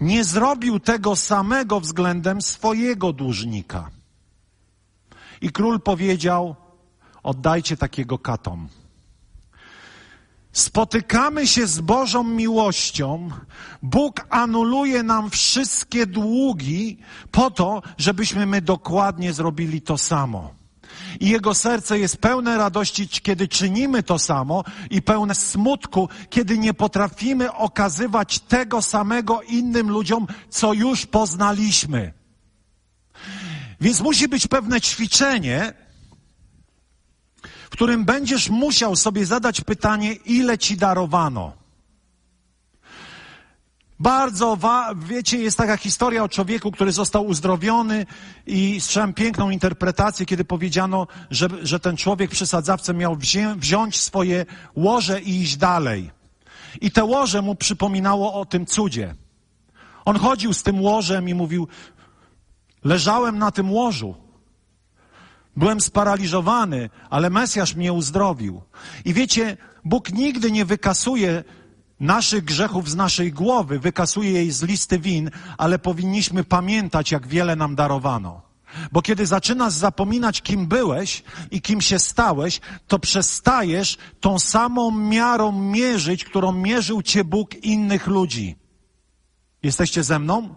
[0.00, 3.90] nie zrobił tego samego względem swojego dłużnika.
[5.40, 6.56] I król powiedział:
[7.22, 8.68] Oddajcie takiego katom.
[10.52, 13.30] Spotykamy się z Bożą miłością.
[13.82, 16.98] Bóg anuluje nam wszystkie długi
[17.30, 20.61] po to, żebyśmy my dokładnie zrobili to samo
[21.20, 26.74] i jego serce jest pełne radości, kiedy czynimy to samo i pełne smutku, kiedy nie
[26.74, 32.12] potrafimy okazywać tego samego innym ludziom, co już poznaliśmy.
[33.80, 35.72] Więc musi być pewne ćwiczenie,
[37.64, 41.61] w którym będziesz musiał sobie zadać pytanie, ile ci darowano.
[44.02, 44.58] Bardzo,
[44.96, 48.06] wiecie, jest taka historia o człowieku, który został uzdrowiony
[48.46, 53.16] i słyszałem piękną interpretację, kiedy powiedziano, że, że ten człowiek przy sadzawce miał
[53.56, 56.10] wziąć swoje łoże i iść dalej.
[56.80, 59.14] I te łoże mu przypominało o tym cudzie.
[60.04, 61.68] On chodził z tym łożem i mówił,
[62.84, 64.14] leżałem na tym łożu.
[65.56, 68.62] Byłem sparaliżowany, ale Mesjasz mnie uzdrowił.
[69.04, 71.44] I wiecie, Bóg nigdy nie wykasuje
[72.02, 77.56] naszych grzechów z naszej głowy, wykasuje jej z listy win, ale powinniśmy pamiętać, jak wiele
[77.56, 78.42] nam darowano.
[78.92, 85.52] Bo kiedy zaczynasz zapominać, kim byłeś i kim się stałeś, to przestajesz tą samą miarą
[85.52, 88.56] mierzyć, którą mierzył cię Bóg innych ludzi.
[89.62, 90.54] Jesteście ze mną?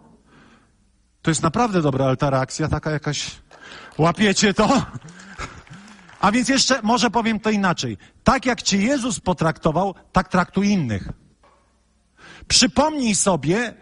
[1.22, 3.32] To jest naprawdę dobra alteracja, taka jakaś.
[3.98, 4.86] Łapiecie to?
[6.20, 7.98] A więc jeszcze, może powiem to inaczej.
[8.24, 11.25] Tak jak cię Jezus potraktował, tak traktuj innych.
[12.48, 13.74] Przypomnij sobie,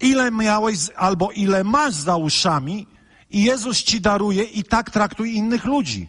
[0.00, 2.86] ile miałeś albo ile masz za uszami
[3.30, 6.08] i Jezus ci daruje i tak traktuj innych ludzi.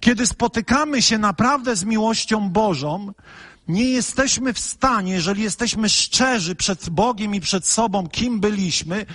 [0.00, 3.12] Kiedy spotykamy się naprawdę z miłością Bożą,
[3.68, 9.06] nie jesteśmy w stanie, jeżeli jesteśmy szczerzy przed Bogiem i przed sobą, kim byliśmy,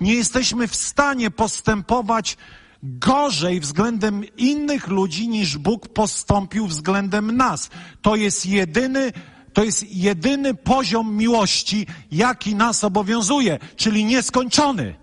[0.00, 2.36] nie jesteśmy w stanie postępować
[2.82, 7.70] gorzej względem innych ludzi niż Bóg postąpił względem nas.
[8.02, 9.12] To jest jedyny,
[9.52, 14.94] to jest jedyny poziom miłości, jaki nas obowiązuje, czyli nieskończony.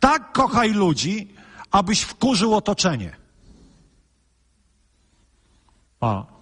[0.00, 1.34] Tak kochaj ludzi,
[1.70, 3.16] abyś wkurzył otoczenie.
[6.00, 6.35] A.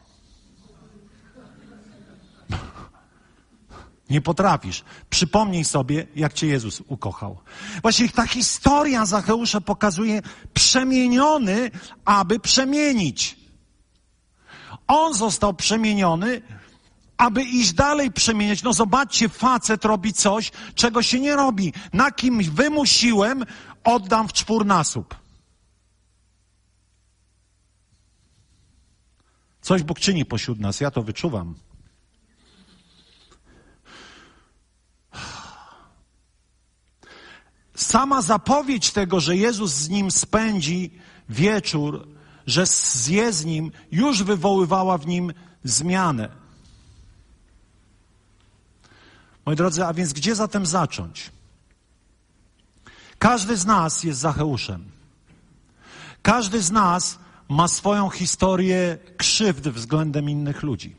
[4.10, 4.84] Nie potrafisz.
[5.10, 7.38] Przypomnij sobie, jak cię Jezus ukochał.
[7.82, 10.22] Właśnie ta historia Zacheusza pokazuje
[10.54, 11.70] przemieniony,
[12.04, 13.36] aby przemienić.
[14.86, 16.42] On został przemieniony,
[17.16, 18.62] aby iść dalej przemieniać.
[18.62, 21.72] No zobaczcie, facet robi coś, czego się nie robi.
[21.92, 23.44] Na kimś wymusiłem,
[23.84, 25.16] oddam w czwórnasób.
[29.60, 31.54] Coś Bóg czyni pośród nas, ja to wyczuwam.
[37.74, 40.90] Sama zapowiedź tego, że Jezus z nim spędzi
[41.28, 42.08] wieczór,
[42.46, 45.32] że zje z nim, już wywoływała w nim
[45.64, 46.28] zmianę.
[49.46, 51.30] Moi drodzy, a więc gdzie zatem zacząć?
[53.18, 54.84] Każdy z nas jest Zacheuszem.
[56.22, 60.96] Każdy z nas ma swoją historię krzywd względem innych ludzi.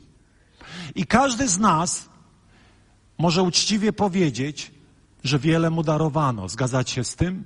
[0.94, 2.08] I każdy z nas
[3.18, 4.70] może uczciwie powiedzieć,
[5.26, 6.48] że wiele mu darowano.
[6.48, 7.44] Zgadzacie się z tym?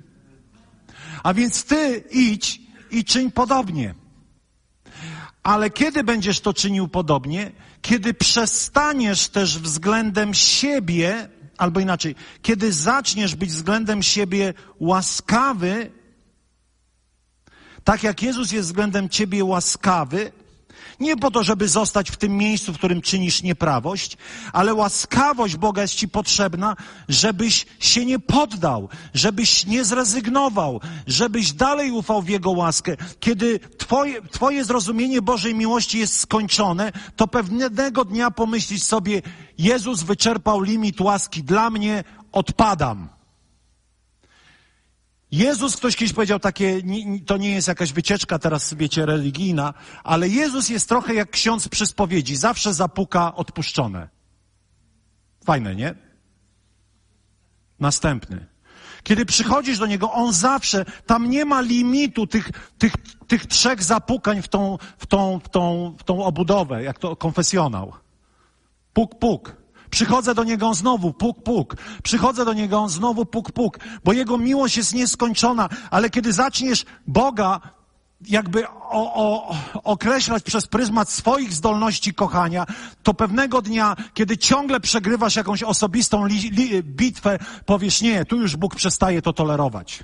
[1.23, 3.95] A więc ty idź i czyń podobnie.
[5.43, 7.51] Ale kiedy będziesz to czynił podobnie?
[7.81, 15.91] Kiedy przestaniesz też względem siebie, albo inaczej, kiedy zaczniesz być względem siebie łaskawy,
[17.83, 20.31] tak jak Jezus jest względem ciebie łaskawy,
[21.01, 24.17] nie po to, żeby zostać w tym miejscu, w którym czynisz nieprawość,
[24.53, 26.75] ale łaskawość Boga jest Ci potrzebna,
[27.09, 32.97] żebyś się nie poddał, żebyś nie zrezygnował, żebyś dalej ufał w Jego łaskę.
[33.19, 39.21] Kiedy Twoje, twoje zrozumienie Bożej miłości jest skończone, to pewnego dnia pomyślisz sobie,
[39.57, 43.20] Jezus wyczerpał limit łaski dla mnie, odpadam.
[45.31, 46.81] Jezus, ktoś kiedyś powiedział takie,
[47.25, 51.85] to nie jest jakaś wycieczka teraz, wiecie, religijna, ale Jezus jest trochę jak ksiądz przy
[51.85, 52.35] spowiedzi.
[52.35, 54.09] Zawsze zapuka odpuszczone.
[55.45, 55.95] Fajne, nie?
[57.79, 58.45] Następny.
[59.03, 62.93] Kiedy przychodzisz do Niego, On zawsze, tam nie ma limitu tych, tych,
[63.27, 67.93] tych trzech zapukań w tą, w, tą, w, tą, w tą obudowę, jak to konfesjonał.
[68.93, 69.60] Puk, puk.
[69.91, 71.75] Przychodzę do Niego znowu, puk, puk.
[72.03, 73.79] Przychodzę do Niego znowu, puk, puk.
[74.03, 77.61] Bo Jego miłość jest nieskończona, ale kiedy zaczniesz Boga
[78.29, 82.65] jakby o, o, określać przez pryzmat swoich zdolności kochania,
[83.03, 88.55] to pewnego dnia, kiedy ciągle przegrywasz jakąś osobistą li, li, bitwę, powiesz nie, tu już
[88.55, 90.03] Bóg przestaje to tolerować.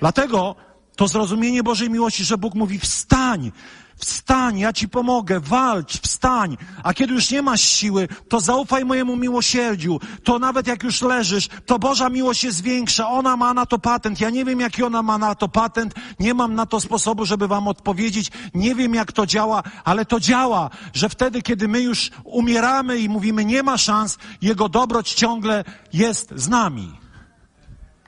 [0.00, 0.56] Dlatego
[0.96, 3.52] to zrozumienie Bożej miłości, że Bóg mówi wstań,
[4.00, 6.56] Wstań, ja ci pomogę, walcz, wstań.
[6.82, 10.00] A kiedy już nie masz siły, to zaufaj mojemu miłosierdziu.
[10.24, 13.08] To nawet jak już leżysz, to Boża miłość jest większa.
[13.08, 14.20] Ona ma na to patent.
[14.20, 15.94] Ja nie wiem, jaki ona ma na to patent.
[16.20, 18.30] Nie mam na to sposobu, żeby wam odpowiedzieć.
[18.54, 23.08] Nie wiem, jak to działa, ale to działa, że wtedy, kiedy my już umieramy i
[23.08, 27.00] mówimy, nie ma szans, Jego dobroć ciągle jest z nami.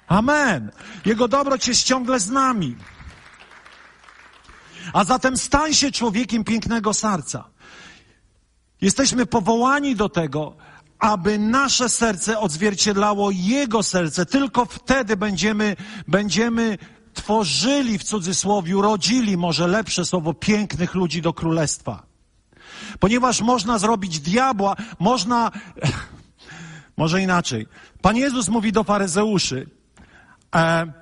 [0.09, 0.71] Amen.
[1.07, 2.77] Jego dobroć jest ciągle z nami.
[4.93, 7.45] A zatem stań się człowiekiem pięknego serca.
[8.81, 10.57] Jesteśmy powołani do tego,
[10.99, 14.27] aby nasze serce odzwierciedlało Jego serce.
[14.27, 15.77] Tylko wtedy będziemy,
[16.09, 16.79] będziemy
[17.15, 22.03] tworzyli w cudzysłowie, rodzili może lepsze słowo pięknych ludzi do królestwa.
[23.01, 25.51] Ponieważ można zrobić diabła, można,
[26.97, 27.67] może inaczej.
[28.03, 29.71] Pan Jezus mówi do faryzeuszy,
[30.55, 30.93] e,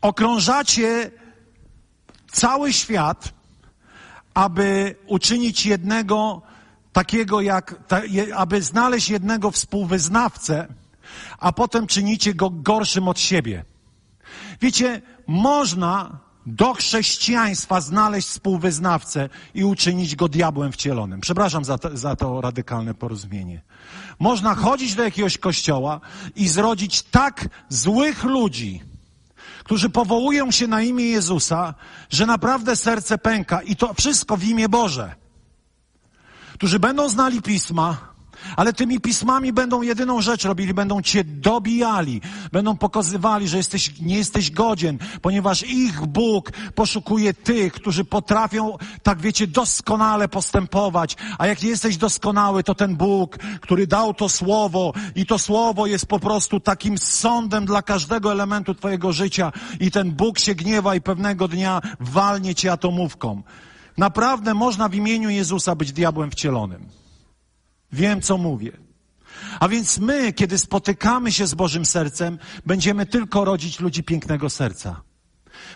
[0.00, 1.10] okrążacie
[2.32, 3.32] cały świat,
[4.34, 6.42] aby uczynić jednego
[6.92, 7.74] takiego jak,
[8.36, 10.66] aby znaleźć jednego współwyznawcę,
[11.38, 13.64] a potem czynicie go gorszym od siebie.
[14.60, 21.20] Wiecie, można do chrześcijaństwa znaleźć współwyznawcę i uczynić go diabłem wcielonym.
[21.20, 23.62] Przepraszam za to, za to radykalne porozumienie.
[24.18, 26.00] Można chodzić do jakiegoś kościoła
[26.36, 28.82] i zrodzić tak złych ludzi,
[29.68, 31.74] którzy powołują się na imię Jezusa,
[32.10, 35.14] że naprawdę serce pęka i to wszystko w imię Boże.
[36.52, 38.07] Którzy będą znali pisma,
[38.56, 42.20] ale tymi pismami będą jedyną rzecz robili, będą cię dobijali,
[42.52, 49.20] będą pokazywali, że jesteś, nie jesteś godzien, ponieważ ich Bóg poszukuje tych, którzy potrafią, tak
[49.20, 51.16] wiecie, doskonale postępować.
[51.38, 55.86] A jak nie jesteś doskonały, to ten Bóg, który dał to słowo i to słowo
[55.86, 60.94] jest po prostu takim sądem dla każdego elementu twojego życia i ten Bóg się gniewa
[60.94, 63.42] i pewnego dnia walnie cię atomówką.
[63.98, 66.97] Naprawdę można w imieniu Jezusa być diabłem wcielonym.
[67.92, 68.72] Wiem, co mówię.
[69.60, 75.02] A więc my, kiedy spotykamy się z Bożym sercem, będziemy tylko rodzić ludzi pięknego serca.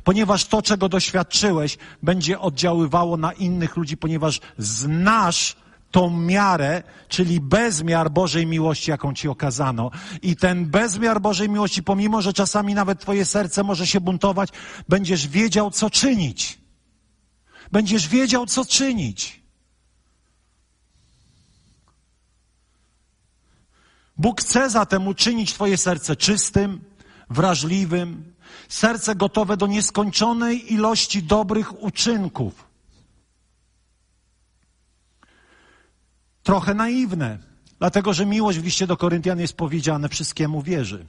[0.04, 5.56] Ponieważ to, czego doświadczyłeś, będzie oddziaływało na innych ludzi, ponieważ znasz
[5.90, 9.90] tą miarę, czyli bezmiar Bożej miłości, jaką ci okazano.
[10.22, 14.50] I ten bezmiar Bożej miłości, pomimo, że czasami nawet twoje serce może się buntować,
[14.88, 16.58] będziesz wiedział, co czynić.
[17.72, 19.41] Będziesz wiedział, co czynić.
[24.16, 26.80] Bóg chce zatem uczynić Twoje serce czystym,
[27.30, 28.34] wrażliwym,
[28.68, 32.72] serce gotowe do nieskończonej ilości dobrych uczynków.
[36.42, 37.38] Trochę naiwne,
[37.78, 41.06] dlatego że miłość w liście do Koryntian jest powiedziane wszystkiemu wierzy.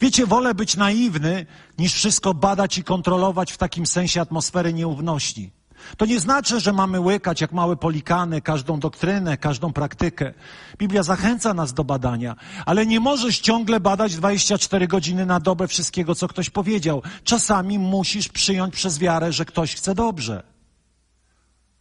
[0.00, 1.46] Wiecie, wolę być naiwny,
[1.78, 5.50] niż wszystko badać i kontrolować w takim sensie atmosfery nieufności.
[5.96, 10.34] To nie znaczy, że mamy łykać jak małe polikany każdą doktrynę, każdą praktykę.
[10.78, 16.14] Biblia zachęca nas do badania, ale nie możesz ciągle badać 24 godziny na dobę wszystkiego,
[16.14, 17.02] co ktoś powiedział.
[17.24, 20.42] Czasami musisz przyjąć przez wiarę, że ktoś chce dobrze.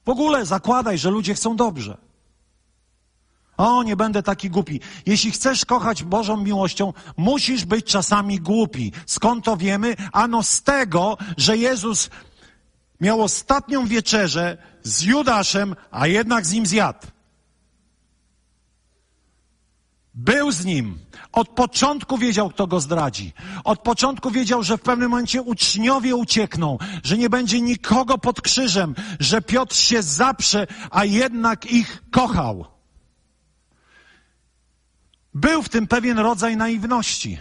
[0.06, 1.98] W ogóle zakładaj, że ludzie chcą dobrze.
[3.60, 4.80] O, nie będę taki głupi.
[5.06, 8.92] Jeśli chcesz kochać Bożą miłością, musisz być czasami głupi.
[9.06, 9.96] Skąd to wiemy?
[10.12, 12.10] Ano z tego, że Jezus
[13.02, 17.08] miał ostatnią wieczerzę z Judaszem, a jednak z nim zjadł.
[20.14, 21.00] Był z nim.
[21.32, 23.34] Od początku wiedział, kto go zdradzi.
[23.64, 28.96] Od początku wiedział, że w pewnym momencie uczniowie uciekną, że nie będzie nikogo pod krzyżem,
[29.20, 32.66] że Piotr się zaprze, a jednak ich kochał.
[35.34, 37.40] Był w tym pewien rodzaj naiwności.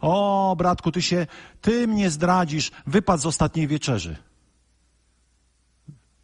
[0.00, 1.26] O, bratku, ty się,
[1.60, 4.16] ty mnie zdradzisz, wypad z ostatniej wieczerzy.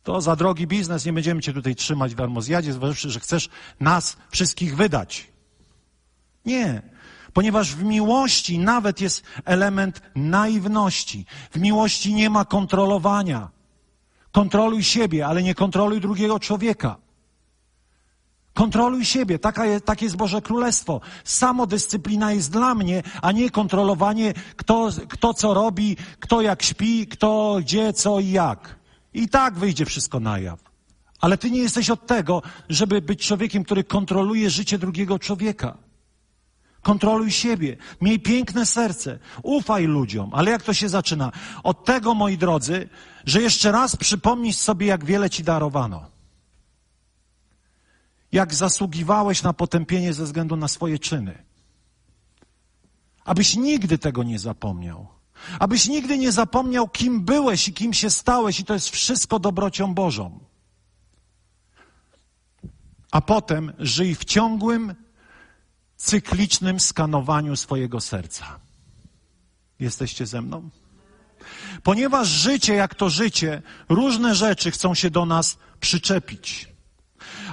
[0.02, 3.48] To za drogi biznes, nie będziemy cię tutaj trzymać w darmozjadzie, zważywszy, że chcesz
[3.80, 5.28] nas wszystkich wydać.
[6.44, 6.82] Nie,
[7.32, 11.26] ponieważ w miłości nawet jest element naiwności.
[11.50, 13.48] W miłości nie ma kontrolowania.
[14.32, 16.96] Kontroluj siebie, ale nie kontroluj drugiego człowieka.
[18.56, 21.00] Kontroluj siebie, Taka jest, takie jest Boże Królestwo.
[21.24, 27.58] Samodyscyplina jest dla mnie, a nie kontrolowanie, kto, kto co robi, kto jak śpi, kto
[27.60, 28.76] gdzie, co i jak.
[29.14, 30.60] I tak wyjdzie wszystko na jaw.
[31.20, 35.76] Ale ty nie jesteś od tego, żeby być człowiekiem, który kontroluje życie drugiego człowieka.
[36.82, 37.76] Kontroluj siebie.
[38.00, 39.18] Miej piękne serce.
[39.42, 40.30] Ufaj ludziom.
[40.32, 41.32] Ale jak to się zaczyna?
[41.62, 42.88] Od tego, moi drodzy,
[43.26, 46.15] że jeszcze raz przypomnij sobie, jak wiele ci darowano
[48.36, 51.44] jak zasługiwałeś na potępienie ze względu na swoje czyny.
[53.24, 55.08] Abyś nigdy tego nie zapomniał.
[55.58, 59.94] Abyś nigdy nie zapomniał, kim byłeś i kim się stałeś, i to jest wszystko dobrocią
[59.94, 60.40] Bożą.
[63.10, 64.94] A potem żyj w ciągłym,
[65.96, 68.60] cyklicznym skanowaniu swojego serca.
[69.80, 70.70] Jesteście ze mną?
[71.82, 76.75] Ponieważ życie, jak to życie, różne rzeczy chcą się do nas przyczepić.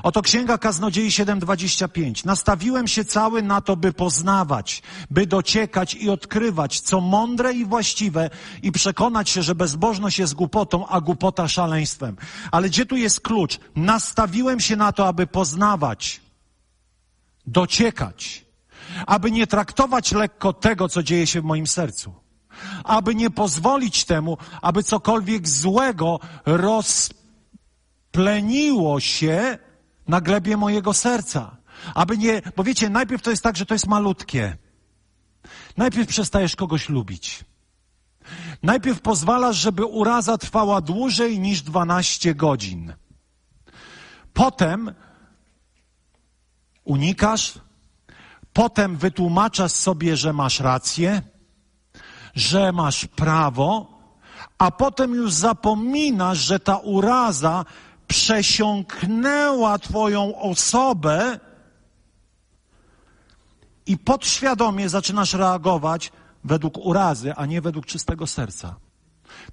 [0.03, 2.25] Oto Księga Kaznodziei 7:25.
[2.25, 4.81] Nastawiłem się cały na to, by poznawać,
[5.11, 8.29] by dociekać i odkrywać, co mądre i właściwe
[8.63, 12.15] i przekonać się, że bezbożność jest głupotą, a głupota szaleństwem.
[12.51, 13.59] Ale gdzie tu jest klucz?
[13.75, 16.21] Nastawiłem się na to, aby poznawać,
[17.47, 18.45] dociekać,
[19.07, 22.13] aby nie traktować lekko tego, co dzieje się w moim sercu.
[22.83, 27.09] Aby nie pozwolić temu, aby cokolwiek złego roz
[28.11, 29.57] pleniło się
[30.07, 31.57] na glebie mojego serca.
[31.95, 34.57] Aby nie, bo wiecie, najpierw to jest tak, że to jest malutkie.
[35.77, 37.45] Najpierw przestajesz kogoś lubić.
[38.63, 42.93] Najpierw pozwalasz, żeby uraza trwała dłużej niż 12 godzin.
[44.33, 44.93] Potem
[46.83, 47.53] unikasz,
[48.53, 51.21] potem wytłumaczasz sobie, że masz rację,
[52.35, 53.99] że masz prawo,
[54.57, 57.65] a potem już zapominasz, że ta uraza
[58.13, 61.39] przesiąknęła Twoją osobę
[63.85, 66.11] i podświadomie zaczynasz reagować
[66.43, 68.75] według urazy, a nie według czystego serca.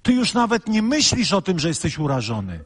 [0.01, 2.63] Ty już nawet nie myślisz o tym, że jesteś urażony.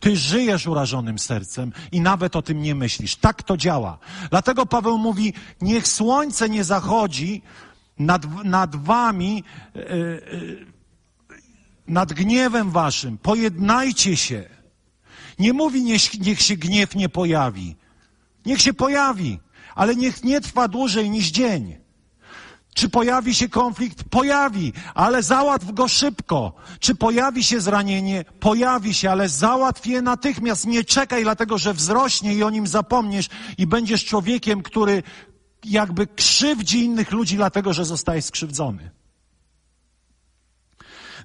[0.00, 3.16] Ty żyjesz urażonym sercem i nawet o tym nie myślisz.
[3.16, 3.98] Tak to działa.
[4.30, 7.42] Dlatego Paweł mówi: Niech słońce nie zachodzi
[7.98, 9.44] nad, nad wami,
[9.74, 10.66] yy, yy,
[11.86, 13.18] nad gniewem waszym.
[13.18, 14.57] Pojednajcie się.
[15.38, 17.76] Nie mówi, niech, niech się gniew nie pojawi.
[18.46, 19.38] Niech się pojawi,
[19.74, 21.76] ale niech nie trwa dłużej niż dzień.
[22.74, 24.04] Czy pojawi się konflikt?
[24.10, 26.52] Pojawi, ale załatw go szybko.
[26.80, 28.24] Czy pojawi się zranienie?
[28.40, 30.66] Pojawi się, ale załatw je natychmiast.
[30.66, 33.28] Nie czekaj, dlatego że wzrośnie i o nim zapomniesz
[33.58, 35.02] i będziesz człowiekiem, który
[35.64, 38.90] jakby krzywdzi innych ludzi, dlatego że zostaje skrzywdzony.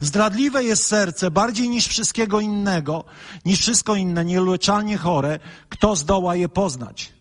[0.04, 3.04] Zdradliwe jest serce bardziej niż wszystkiego innego,
[3.46, 5.40] niż wszystko inne, nieuleczalnie chore.
[5.70, 7.14] Kto zdoła je poznać?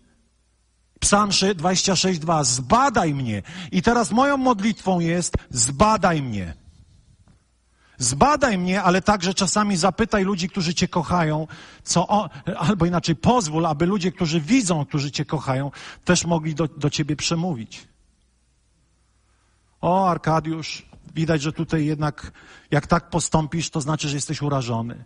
[1.01, 3.43] Psalm 26:2 Zbadaj mnie.
[3.73, 6.55] I teraz moją modlitwą jest zbadaj mnie.
[7.99, 11.47] Zbadaj mnie, ale także czasami zapytaj ludzi, którzy Cię kochają,
[11.85, 15.71] co o, albo inaczej pozwól, aby ludzie, którzy widzą, którzy Cię kochają,
[16.05, 17.89] też mogli do, do Ciebie przemówić.
[19.81, 22.33] O, Arkadiusz, widać, że tutaj jednak,
[22.71, 25.05] jak tak postąpisz, to znaczy, że jesteś urażony.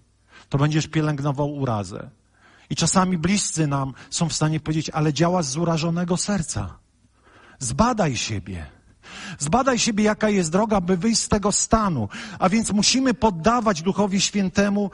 [0.48, 2.10] To będziesz pielęgnował urazę.
[2.70, 6.78] I czasami bliscy nam są w stanie powiedzieć, ale działasz z urażonego serca.
[7.58, 8.66] Zbadaj siebie.
[9.38, 12.08] Zbadaj siebie, jaka jest droga, by wyjść z tego stanu.
[12.38, 14.90] A więc musimy poddawać Duchowi Świętemu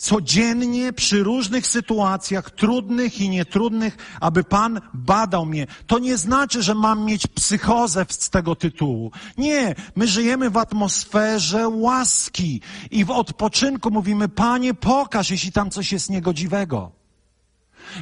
[0.00, 5.66] codziennie przy różnych sytuacjach, trudnych i nietrudnych, aby Pan badał mnie.
[5.86, 9.12] To nie znaczy, że mam mieć psychozę z tego tytułu.
[9.38, 15.92] Nie, my żyjemy w atmosferze łaski i w odpoczynku mówimy, Panie, pokaż, jeśli tam coś
[15.92, 16.92] jest niegodziwego.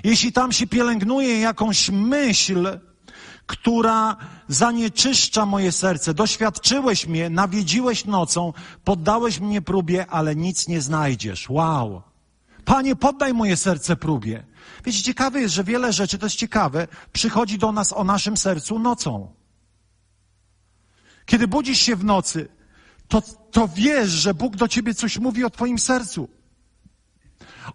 [0.04, 2.78] Jeśli tam się pielęgnuje jakąś myśl,
[3.48, 4.16] która
[4.48, 6.14] zanieczyszcza moje serce.
[6.14, 8.52] Doświadczyłeś mnie, nawiedziłeś nocą,
[8.84, 11.50] poddałeś mnie próbie, ale nic nie znajdziesz.
[11.50, 12.02] Wow.
[12.64, 14.46] Panie, poddaj moje serce próbie.
[14.84, 18.78] Wiecie, ciekawe jest, że wiele rzeczy, to jest ciekawe, przychodzi do nas o naszym sercu
[18.78, 19.34] nocą.
[21.26, 22.48] Kiedy budzisz się w nocy,
[23.08, 26.28] to, to wiesz, że Bóg do ciebie coś mówi o twoim sercu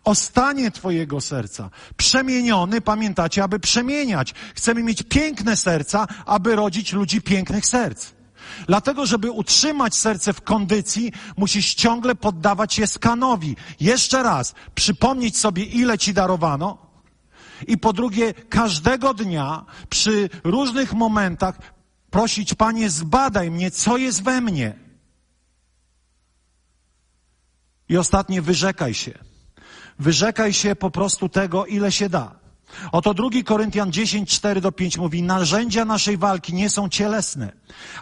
[0.04, 1.70] o stanie Twojego serca.
[1.98, 4.34] Przemieniony, pamiętacie, aby przemieniać.
[4.56, 8.12] Chcemy mieć piękne serca, aby rodzić ludzi pięknych serc.
[8.68, 13.56] Dlatego, żeby utrzymać serce w kondycji, musisz ciągle poddawać je skanowi.
[13.80, 16.78] Jeszcze raz, przypomnieć sobie, ile ci darowano.
[17.68, 21.58] I po drugie, każdego dnia, przy różnych momentach,
[22.10, 24.80] prosić, Panie, zbadaj mnie, co jest we mnie.
[27.89, 29.33] I ostatnie, wyrzekaj się.
[30.00, 32.44] Wyrzekaj się po prostu tego, ile się da.
[32.91, 37.52] Oto 2 Koryntian 10, 4 do 5 mówi, narzędzia naszej walki nie są cielesne,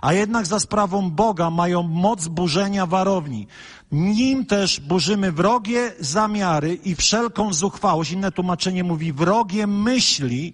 [0.02, 3.48] a jednak za sprawą Boga mają moc burzenia warowni.
[3.92, 10.54] Nim też burzymy wrogie zamiary i wszelką zuchwałość, inne tłumaczenie mówi wrogie myśli,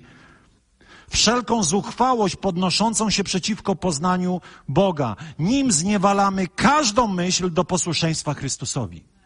[1.09, 5.15] wszelką zuchwałość podnoszącą się przeciwko poznaniu Boga.
[5.39, 9.16] Nim zniewalamy każdą myśl do posłuszeństwa Chrystusowi.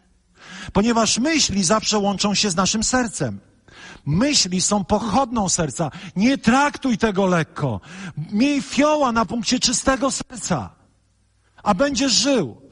[0.72, 3.40] Ponieważ myśli zawsze łączą się z naszym sercem.
[4.06, 5.90] Myśli są pochodną serca.
[6.16, 7.80] Nie traktuj tego lekko.
[8.32, 10.70] Miej fioła na punkcie czystego serca.
[11.62, 12.62] A będziesz żył.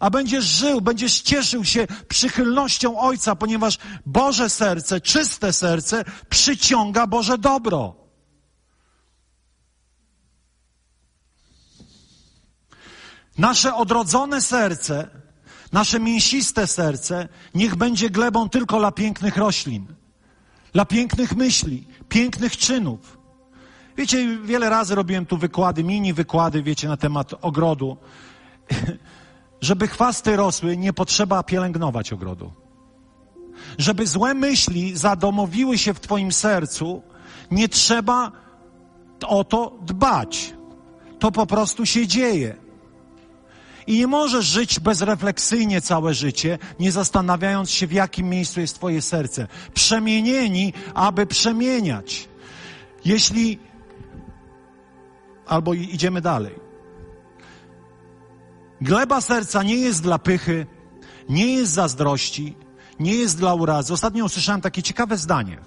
[0.00, 7.38] A będziesz żył, będziesz cieszył się przychylnością Ojca, ponieważ Boże serce, czyste serce przyciąga Boże
[7.38, 7.96] dobro.
[13.38, 15.23] Nasze odrodzone serce
[15.74, 19.86] Nasze mięsiste serce niech będzie glebą tylko dla pięknych roślin,
[20.72, 23.18] dla pięknych myśli, pięknych czynów.
[23.96, 27.96] Wiecie, wiele razy robiłem tu wykłady, mini wykłady, wiecie, na temat ogrodu.
[29.60, 32.52] Żeby chwasty rosły, nie potrzeba pielęgnować ogrodu.
[33.78, 37.02] Żeby złe myśli zadomowiły się w Twoim sercu,
[37.50, 38.32] nie trzeba
[39.26, 40.54] o to dbać.
[41.18, 42.63] To po prostu się dzieje.
[43.86, 49.02] I nie możesz żyć bezrefleksyjnie całe życie, nie zastanawiając się, w jakim miejscu jest Twoje
[49.02, 49.46] serce.
[49.74, 52.28] Przemienieni, aby przemieniać.
[53.04, 53.58] Jeśli.
[55.46, 56.54] Albo idziemy dalej.
[58.80, 60.66] Gleba serca nie jest dla pychy,
[61.28, 62.56] nie jest zazdrości,
[63.00, 63.92] nie jest dla urazy.
[63.92, 65.58] Ostatnio usłyszałem takie ciekawe zdanie.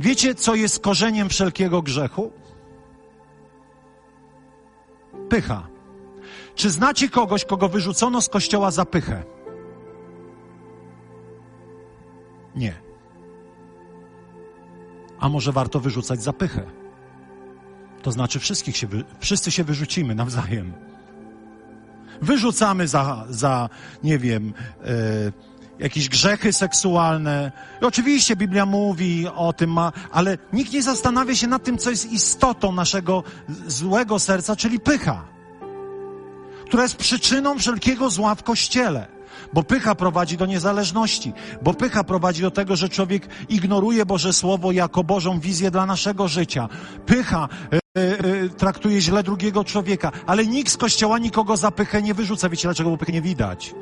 [0.00, 2.32] Wiecie, co jest korzeniem wszelkiego grzechu?
[5.28, 5.69] Pycha.
[6.60, 9.22] Czy znacie kogoś, kogo wyrzucono z kościoła za pychę?
[12.54, 12.74] Nie.
[15.20, 16.62] A może warto wyrzucać za pychę?
[18.02, 18.88] To znaczy wszystkich się,
[19.20, 20.72] wszyscy się wyrzucimy nawzajem.
[22.22, 23.68] Wyrzucamy za, za
[24.02, 24.54] nie wiem,
[24.84, 24.86] e,
[25.78, 27.52] jakieś grzechy seksualne.
[27.82, 29.78] I oczywiście Biblia mówi o tym,
[30.12, 33.24] ale nikt nie zastanawia się nad tym, co jest istotą naszego
[33.66, 35.39] złego serca, czyli pycha,
[36.70, 39.06] która jest przyczyną wszelkiego zła w kościele.
[39.52, 44.72] Bo pycha prowadzi do niezależności, bo pycha prowadzi do tego, że człowiek ignoruje Boże Słowo
[44.72, 46.68] jako Bożą wizję dla naszego życia.
[47.06, 52.14] Pycha e, e, traktuje źle drugiego człowieka, ale nikt z kościoła nikogo za pychę nie
[52.14, 52.48] wyrzuca.
[52.48, 52.90] Wiecie dlaczego?
[52.90, 53.74] Bo pychę nie widać.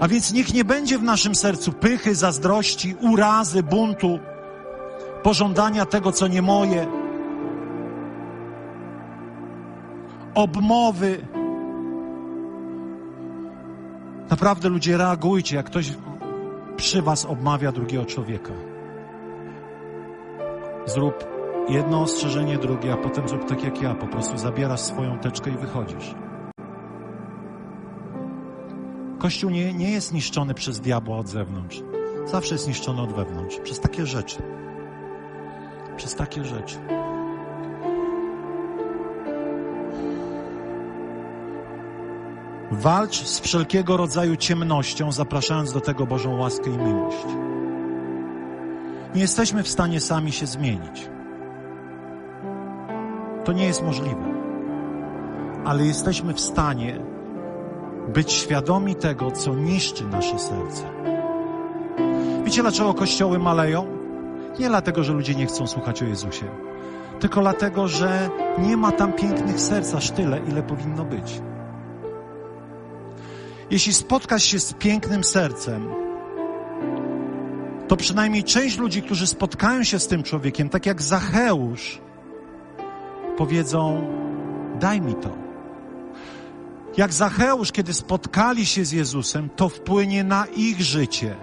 [0.00, 4.18] A więc niech nie będzie w naszym sercu pychy, zazdrości, urazy, buntu,
[5.22, 7.03] pożądania tego, co nie moje,
[10.34, 11.26] obmowy.
[14.30, 15.92] Naprawdę ludzie reagujcie, jak ktoś
[16.76, 18.52] przy was obmawia drugiego człowieka.
[20.86, 21.24] Zrób
[21.68, 25.56] jedno ostrzeżenie, drugie, a potem zrób tak jak ja, po prostu zabierasz swoją teczkę i
[25.56, 26.14] wychodzisz.
[29.18, 31.82] Kościół nie, nie jest niszczony przez diabła od zewnątrz.
[32.24, 33.56] Zawsze jest niszczony od wewnątrz.
[33.56, 34.42] Przez takie rzeczy.
[35.96, 36.76] Przez takie rzeczy.
[42.74, 47.26] Walcz z wszelkiego rodzaju ciemnością, zapraszając do tego Bożą łaskę i miłość.
[49.14, 51.08] Nie jesteśmy w stanie sami się zmienić.
[53.44, 54.34] To nie jest możliwe.
[55.64, 57.00] Ale jesteśmy w stanie
[58.14, 60.82] być świadomi tego, co niszczy nasze serce.
[62.44, 63.86] Wiecie, dlaczego kościoły maleją?
[64.58, 66.46] Nie dlatego, że ludzie nie chcą słuchać o Jezusie,
[67.20, 71.40] tylko dlatego, że nie ma tam pięknych serc aż tyle, ile powinno być.
[73.74, 75.88] Jeśli spotkasz się z pięknym sercem,
[77.88, 82.00] to przynajmniej część ludzi, którzy spotkają się z tym człowiekiem, tak jak Zacheusz,
[83.36, 84.08] powiedzą:
[84.80, 85.36] Daj mi to.
[86.96, 91.36] Jak Zacheusz, kiedy spotkali się z Jezusem, to wpłynie na ich życie.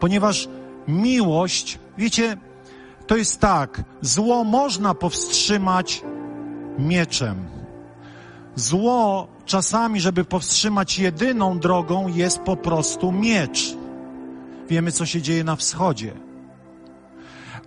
[0.00, 0.48] Ponieważ
[0.88, 2.36] miłość, wiecie,
[3.06, 6.02] to jest tak, zło można powstrzymać
[6.78, 7.61] mieczem.
[8.54, 13.76] Zło czasami, żeby powstrzymać jedyną drogą, jest po prostu miecz.
[14.68, 16.12] Wiemy, co się dzieje na wschodzie.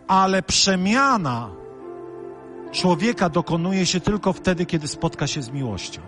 [0.08, 1.50] Ale przemiana
[2.72, 6.02] człowieka dokonuje się tylko wtedy, kiedy spotka się z miłością.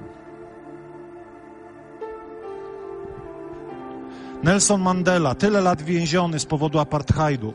[4.43, 7.53] Nelson Mandela, tyle lat więziony z powodu apartheidu.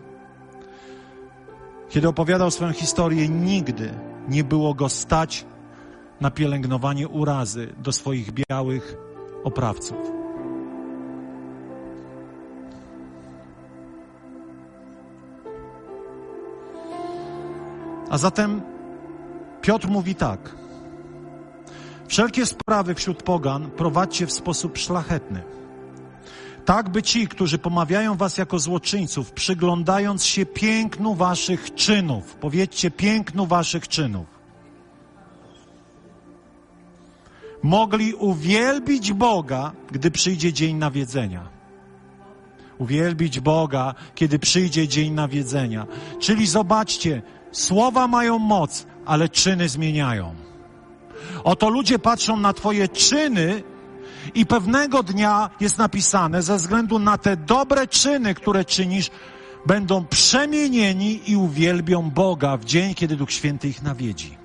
[1.88, 3.90] Kiedy opowiadał swoją historię, nigdy
[4.28, 5.44] nie było go stać
[6.22, 8.96] na pielęgnowanie urazy do swoich białych
[9.44, 9.98] oprawców.
[18.10, 18.60] A zatem
[19.62, 20.56] Piotr mówi tak:
[22.08, 25.42] Wszelkie sprawy wśród pogan prowadźcie w sposób szlachetny.
[26.64, 33.46] Tak by ci, którzy pomawiają was jako złoczyńców, przyglądając się pięknu waszych czynów, powiedzcie pięknu
[33.46, 34.41] waszych czynów,
[37.62, 41.48] mogli uwielbić Boga, gdy przyjdzie dzień nawiedzenia.
[42.78, 45.86] Uwielbić Boga, kiedy przyjdzie dzień nawiedzenia.
[46.20, 50.34] Czyli zobaczcie, słowa mają moc, ale czyny zmieniają.
[51.44, 53.62] Oto ludzie patrzą na Twoje czyny
[54.34, 59.10] i pewnego dnia jest napisane, ze względu na te dobre czyny, które czynisz,
[59.66, 64.41] będą przemienieni i uwielbią Boga w dzień, kiedy Duch Święty ich nawiedzi.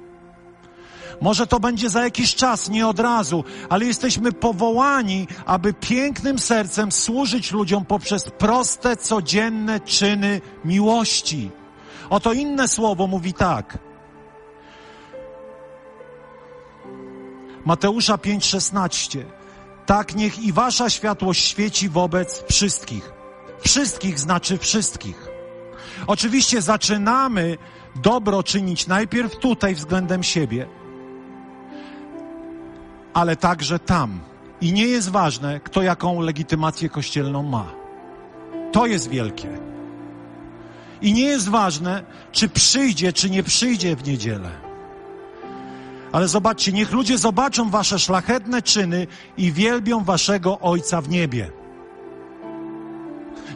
[1.22, 6.92] Może to będzie za jakiś czas, nie od razu, ale jesteśmy powołani, aby pięknym sercem
[6.92, 11.52] służyć ludziom poprzez proste, codzienne czyny miłości.
[12.10, 13.78] Oto inne słowo mówi tak.
[17.66, 19.24] Mateusza 5:16.
[19.86, 23.12] Tak niech i wasza światłość świeci wobec wszystkich.
[23.62, 25.28] Wszystkich znaczy wszystkich.
[26.08, 27.58] Oczywiście zaczynamy
[27.96, 30.68] dobro czynić najpierw tutaj względem siebie,
[33.18, 34.20] ale także tam.
[34.62, 37.66] I nie jest ważne, kto jaką legitymację kościelną ma.
[38.72, 39.50] To jest wielkie.
[41.02, 44.50] I nie jest ważne, czy przyjdzie, czy nie przyjdzie w niedzielę.
[46.12, 49.08] Ale zobaczcie, niech ludzie zobaczą wasze szlachetne czyny
[49.38, 51.52] i wielbią waszego Ojca w niebie.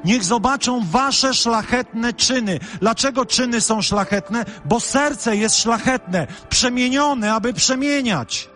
[0.05, 2.59] Niech zobaczą wasze szlachetne czyny.
[2.79, 4.45] Dlaczego czyny są szlachetne?
[4.65, 8.50] Bo serce jest szlachetne, przemienione, aby przemieniać.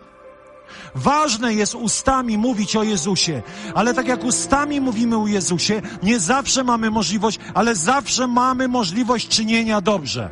[0.94, 3.42] Ważne jest ustami mówić o Jezusie,
[3.74, 9.28] ale tak jak ustami mówimy o Jezusie, nie zawsze mamy możliwość, ale zawsze mamy możliwość
[9.28, 10.30] czynienia dobrze.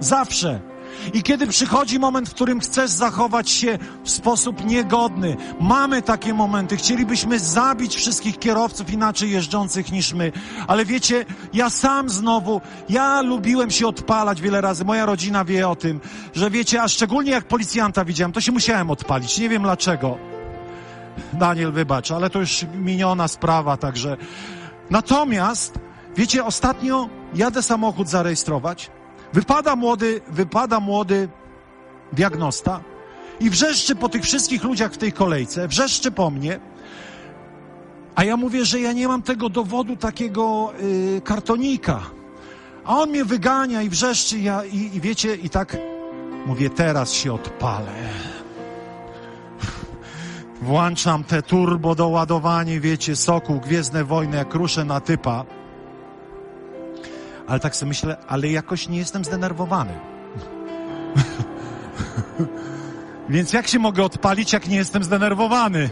[0.00, 0.67] Zawsze.
[1.14, 6.76] I kiedy przychodzi moment, w którym chcesz zachować się w sposób niegodny, mamy takie momenty.
[6.76, 10.32] Chcielibyśmy zabić wszystkich kierowców inaczej jeżdżących niż my.
[10.66, 14.84] Ale wiecie, ja sam znowu, ja lubiłem się odpalać wiele razy.
[14.84, 16.00] Moja rodzina wie o tym,
[16.34, 19.38] że wiecie, a szczególnie jak policjanta widziałem, to się musiałem odpalić.
[19.38, 20.18] Nie wiem dlaczego.
[21.32, 24.16] Daniel, wybacz, ale to już miniona sprawa, także.
[24.90, 25.78] Natomiast,
[26.16, 28.90] wiecie, ostatnio jadę samochód zarejestrować
[29.32, 31.28] Wypada młody, wypada młody
[32.12, 32.80] diagnosta
[33.40, 36.60] i wrzeszczy po tych wszystkich ludziach w tej kolejce, wrzeszczy po mnie,
[38.14, 42.00] a ja mówię, że ja nie mam tego dowodu takiego yy, kartonika.
[42.84, 45.76] A on mnie wygania i wrzeszczy, ja, i, i wiecie, i tak
[46.46, 47.92] mówię, teraz się odpalę.
[50.62, 55.44] Włączam te turbo doładowanie, wiecie, soku, gwiezdne wojny, jak ruszę na typa
[57.48, 59.92] ale tak sobie myślę, ale jakoś nie jestem zdenerwowany.
[63.28, 65.90] Więc jak się mogę odpalić, jak nie jestem zdenerwowany?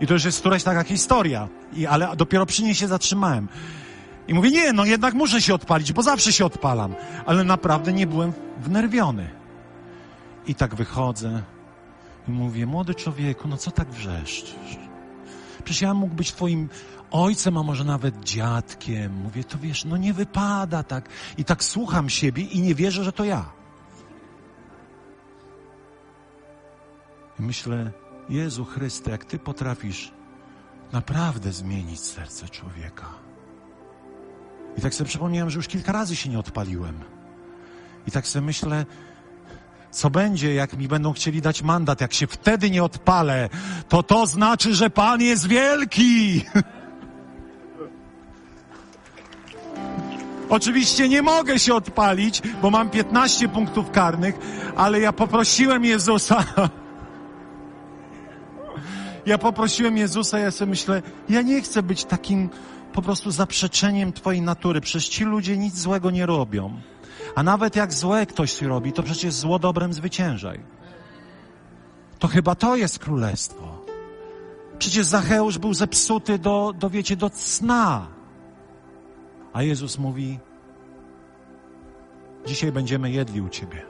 [0.00, 1.48] I to już jest któraś taka historia.
[1.72, 3.48] I, ale dopiero przy niej się zatrzymałem.
[4.28, 6.94] I mówię, nie, no jednak muszę się odpalić, bo zawsze się odpalam.
[7.26, 9.30] Ale naprawdę nie byłem wnerwiony.
[10.46, 11.42] I tak wychodzę
[12.28, 14.78] i mówię, młody człowieku, no co tak wrzeszczysz?
[15.64, 16.68] Przecież ja mógł być twoim
[17.12, 19.12] ojcem, a może nawet dziadkiem.
[19.12, 21.08] Mówię, to wiesz, no nie wypada tak.
[21.38, 23.52] I tak słucham siebie i nie wierzę, że to ja.
[27.40, 27.90] I myślę,
[28.28, 30.12] Jezu Chryste, jak Ty potrafisz
[30.92, 33.06] naprawdę zmienić serce człowieka.
[34.78, 37.00] I tak sobie przypomniałem, że już kilka razy się nie odpaliłem.
[38.06, 38.86] I tak sobie myślę,
[39.90, 43.48] co będzie, jak mi będą chcieli dać mandat, jak się wtedy nie odpalę,
[43.88, 46.44] to to znaczy, że Pan jest wielki.
[50.52, 54.38] Oczywiście nie mogę się odpalić, bo mam 15 punktów karnych,
[54.76, 56.44] ale ja poprosiłem Jezusa.
[59.26, 62.48] Ja poprosiłem Jezusa, ja sobie myślę, ja nie chcę być takim
[62.92, 64.80] po prostu zaprzeczeniem Twojej natury.
[64.80, 66.80] Przecież ci ludzie nic złego nie robią.
[67.34, 70.60] A nawet jak złe ktoś robi, to przecież zło dobrem zwyciężaj.
[72.18, 73.84] To chyba to jest królestwo.
[74.78, 78.21] Przecież Zacheusz był zepsuty do, do wiecie, do cna.
[79.52, 80.38] A Jezus mówi:
[82.46, 83.82] Dzisiaj będziemy jedli u Ciebie.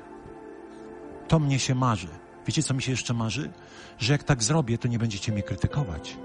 [1.29, 2.09] To mnie się marzy.
[2.47, 3.51] Wiecie, co mi się jeszcze marzy?
[3.99, 6.17] Że jak tak zrobię, to nie będziecie mnie krytykować.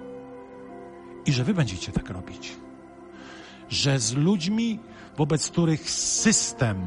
[1.25, 2.55] I że Wy będziecie tak robić.
[3.69, 4.79] Że z ludźmi,
[5.17, 6.85] wobec których system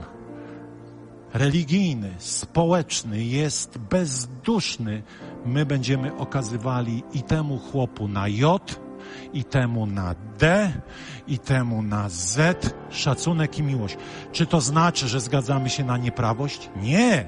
[1.34, 5.02] religijny, społeczny jest bezduszny,
[5.46, 8.80] my będziemy okazywali i temu chłopu na J,
[9.32, 10.72] i temu na D,
[11.26, 13.96] i temu na Z szacunek i miłość.
[14.32, 16.70] Czy to znaczy, że zgadzamy się na nieprawość?
[16.76, 17.24] Nie,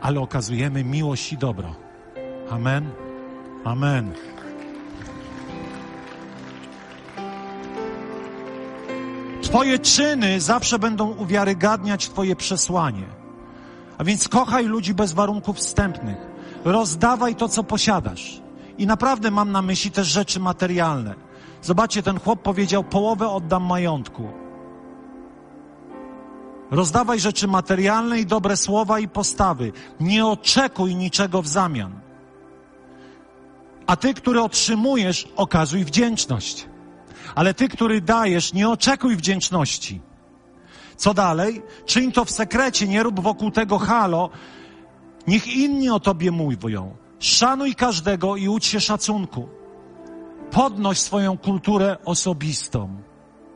[0.00, 1.74] ale okazujemy miłość i dobro.
[2.50, 2.90] Amen.
[3.64, 4.12] Amen.
[9.42, 13.06] Twoje czyny zawsze będą uwiarygadniać Twoje przesłanie.
[13.98, 16.16] A więc kochaj ludzi bez warunków wstępnych.
[16.64, 18.40] Rozdawaj to, co posiadasz.
[18.78, 21.14] I naprawdę mam na myśli też rzeczy materialne.
[21.66, 24.28] Zobaczcie, ten chłop powiedział: Połowę oddam majątku.
[26.70, 29.72] Rozdawaj rzeczy materialne i dobre słowa i postawy.
[30.00, 32.00] Nie oczekuj niczego w zamian.
[33.86, 36.68] A ty, który otrzymujesz, okazuj wdzięczność.
[37.34, 40.00] Ale ty, który dajesz, nie oczekuj wdzięczności.
[40.96, 41.62] Co dalej?
[41.86, 44.30] Czyń to w sekrecie, nie rób wokół tego halo.
[45.26, 46.96] Niech inni o tobie mówią.
[47.18, 49.48] Szanuj każdego i ucz się szacunku.
[50.56, 52.88] Podnoś swoją kulturę osobistą.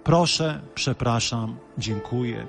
[0.05, 2.47] Proszę, przepraszam, dziękuję.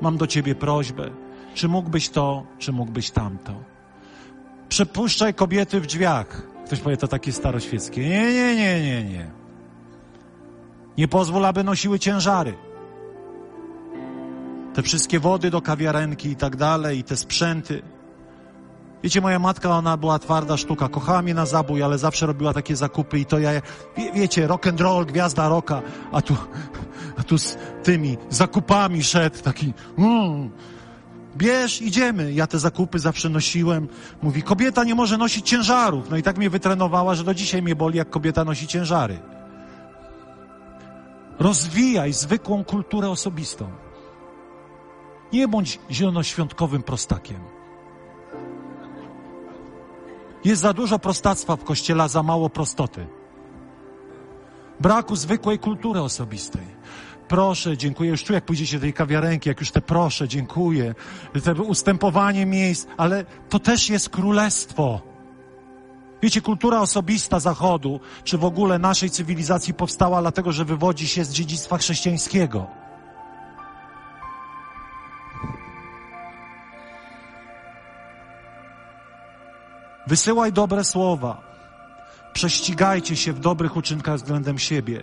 [0.00, 1.10] Mam do ciebie prośbę.
[1.54, 3.52] Czy mógłbyś to, czy mógłbyś tamto?
[4.68, 6.42] Przepuszczaj kobiety w drzwiach.
[6.66, 8.08] Ktoś powie, to takie staroświeckie.
[8.08, 9.30] Nie, nie, nie, nie, nie.
[10.98, 12.54] Nie pozwól, aby nosiły ciężary.
[14.74, 17.82] te wszystkie wody do kawiarenki i tak dalej, i te sprzęty.
[19.02, 22.76] Wiecie, moja matka, ona była twarda sztuka, kochała mnie na zabój, ale zawsze robiła takie
[22.76, 23.50] zakupy i to ja,
[23.96, 25.82] wie, wiecie, rock and roll, gwiazda rocka,
[26.12, 26.36] a tu,
[27.16, 30.50] a tu z tymi zakupami szedł taki, mm,
[31.36, 32.32] bierz, idziemy.
[32.32, 33.88] Ja te zakupy zawsze nosiłem.
[34.22, 36.10] Mówi, kobieta nie może nosić ciężarów.
[36.10, 39.18] No i tak mnie wytrenowała, że do dzisiaj mnie boli, jak kobieta nosi ciężary.
[41.38, 43.68] Rozwijaj zwykłą kulturę osobistą.
[45.32, 47.55] Nie bądź zielonoświątkowym prostakiem.
[50.46, 53.06] Jest za dużo prostactwa w kościele, a za mało prostoty.
[54.80, 56.66] Braku zwykłej kultury osobistej.
[57.28, 58.10] Proszę, dziękuję.
[58.10, 60.94] Już czuję, jak pójdziecie do tej kawiarenki, jak już te proszę, dziękuję.
[61.44, 65.00] Te ustępowanie miejsc, ale to też jest królestwo.
[66.22, 71.32] Wiecie, kultura osobista Zachodu, czy w ogóle naszej cywilizacji powstała dlatego, że wywodzi się z
[71.32, 72.66] dziedzictwa chrześcijańskiego.
[80.06, 81.42] Wysyłaj dobre słowa.
[82.32, 85.02] Prześcigajcie się w dobrych uczynkach względem siebie.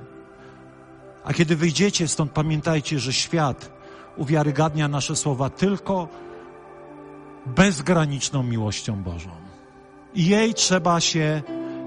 [1.24, 3.72] A kiedy wyjdziecie stąd, pamiętajcie, że świat
[4.18, 6.08] uwiarygadnia nasze słowa tylko
[7.45, 9.30] bezgraniczną miłością Bożą.
[10.14, 11.41] I jej trzeba się,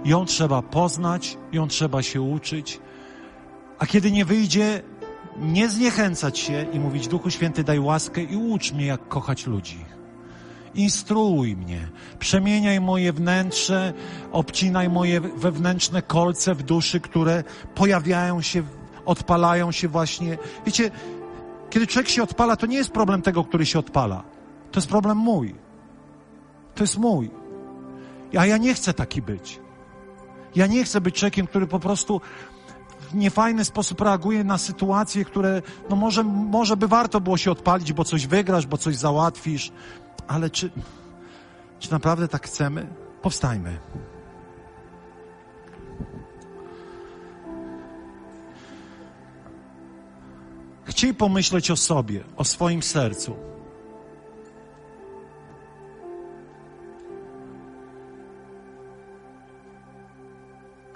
[0.05, 2.81] ją trzeba poznać, ją trzeba się uczyć.
[3.79, 4.83] A kiedy nie wyjdzie,
[5.37, 9.96] nie zniechęcać się i mówić, Duchu Święty, daj łaskę i ucz mnie, jak kochać ludzi.
[10.77, 13.93] Instruuj mnie, przemieniaj moje wnętrze,
[14.33, 18.63] obcinaj moje wewnętrzne kolce w duszy, które pojawiają się,
[19.07, 20.39] odpalają się właśnie.
[20.67, 20.91] Wiecie,
[21.71, 24.23] kiedy człowiek się odpala, to nie jest problem tego, który się odpala.
[24.73, 25.55] To jest problem mój.
[26.75, 27.31] To jest mój.
[28.39, 29.61] A ja nie chcę taki być.
[30.55, 32.21] Ja nie chcę być człowiekiem, który po prostu
[33.11, 37.93] w niefajny sposób reaguje na sytuacje, które, no może, może by warto było się odpalić,
[37.93, 39.73] bo coś wygrasz, bo coś załatwisz,
[40.29, 40.71] ale czy,
[41.79, 42.87] czy naprawdę tak chcemy?
[43.23, 43.79] Powstajmy.
[50.85, 53.37] Chciej pomyśleć o sobie, o swoim sercu.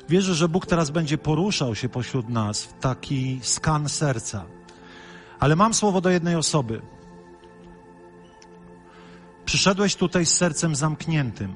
[0.09, 4.45] Wierzę, że Bóg teraz będzie poruszał się pośród nas w taki skan serca.
[5.41, 6.83] Ale mam słowo do jednej osoby.
[9.51, 11.55] Przyszedłeś tutaj z sercem zamkniętym,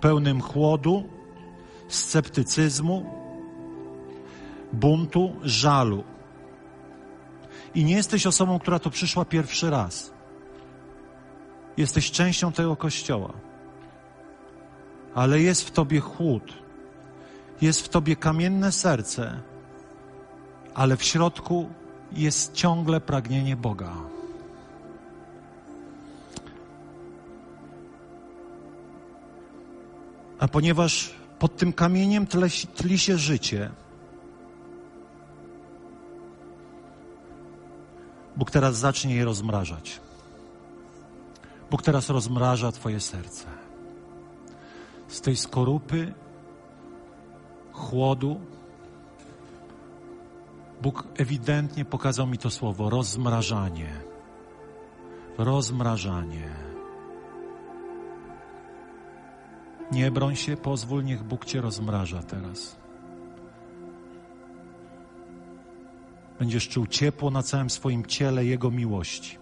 [0.00, 1.04] pełnym chłodu,
[1.88, 3.06] sceptycyzmu,
[4.72, 6.04] buntu, żalu.
[7.74, 10.12] I nie jesteś osobą, która to przyszła pierwszy raz.
[11.76, 13.32] Jesteś częścią tego kościoła.
[15.14, 16.52] Ale jest w tobie chłód,
[17.60, 19.40] jest w tobie kamienne serce,
[20.74, 21.68] ale w środku
[22.12, 24.11] jest ciągle pragnienie Boga.
[30.42, 32.26] A ponieważ pod tym kamieniem
[32.76, 33.70] tli, się życie,
[38.36, 40.00] Bóg teraz zacznie je rozmrażać.
[41.70, 43.46] Bóg teraz rozmraża Twoje serce.
[45.08, 46.12] Z tej skorupy,
[47.72, 48.40] chłodu,
[50.82, 53.90] Bóg ewidentnie pokazał mi to słowo rozmrażanie.
[55.38, 56.71] Rozmrażanie.
[59.92, 62.76] Nie broń się, pozwól, niech Bóg Cię rozmraża teraz.
[66.38, 69.38] Będziesz czuł ciepło na całym swoim ciele Jego miłości.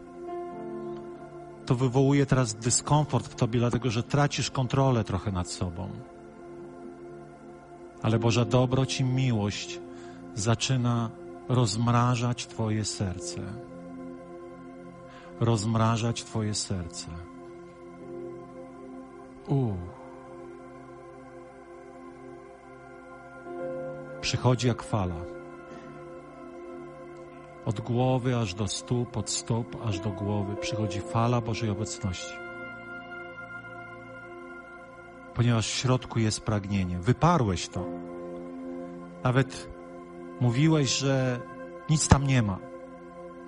[1.66, 5.88] To wywołuje teraz dyskomfort w Tobie, dlatego że tracisz kontrolę trochę nad sobą.
[8.03, 9.80] Ale Boża dobroć i miłość
[10.34, 11.11] zaczyna
[11.48, 13.40] rozmrażać Twoje serce.
[15.40, 17.07] Rozmrażać Twoje serce.
[19.48, 19.99] Uuu.
[24.21, 25.16] Przychodzi jak fala.
[27.64, 32.35] Od głowy aż do stóp, od stóp aż do głowy przychodzi fala Bożej obecności.
[35.35, 36.99] Ponieważ w środku jest pragnienie.
[36.99, 37.85] Wyparłeś to.
[39.25, 39.68] Nawet
[40.41, 41.41] mówiłeś, że
[41.91, 42.59] nic tam nie ma.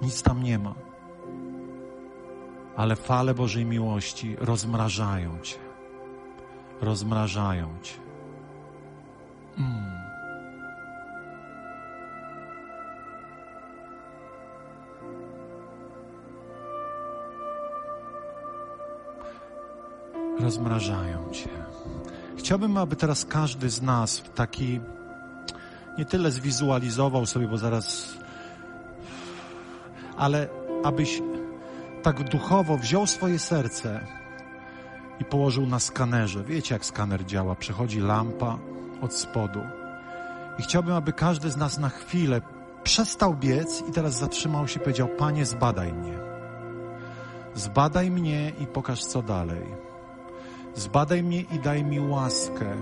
[0.02, 0.74] Nic tam nie ma.
[2.76, 5.58] Ale fale Bożej miłości rozmrażają Cię.
[6.80, 7.94] Rozmrażają Cię.
[9.58, 9.91] Mm.
[20.42, 21.48] Rozmrażają cię.
[22.36, 24.80] Chciałbym, aby teraz każdy z nas w taki
[25.98, 28.14] nie tyle zwizualizował sobie, bo zaraz,
[30.16, 30.48] ale
[30.84, 31.22] abyś
[32.02, 34.06] tak duchowo wziął swoje serce
[35.20, 36.44] i położył na skanerze.
[36.44, 37.54] Wiecie, jak skaner działa?
[37.54, 38.58] Przechodzi lampa
[39.00, 39.60] od spodu.
[40.58, 42.40] I chciałbym, aby każdy z nas na chwilę
[42.82, 46.18] przestał biec i teraz zatrzymał się i powiedział: Panie, zbadaj mnie.
[47.54, 49.91] Zbadaj mnie i pokaż, co dalej.
[50.74, 52.76] Zbadaj mnie i daj mi łaskę,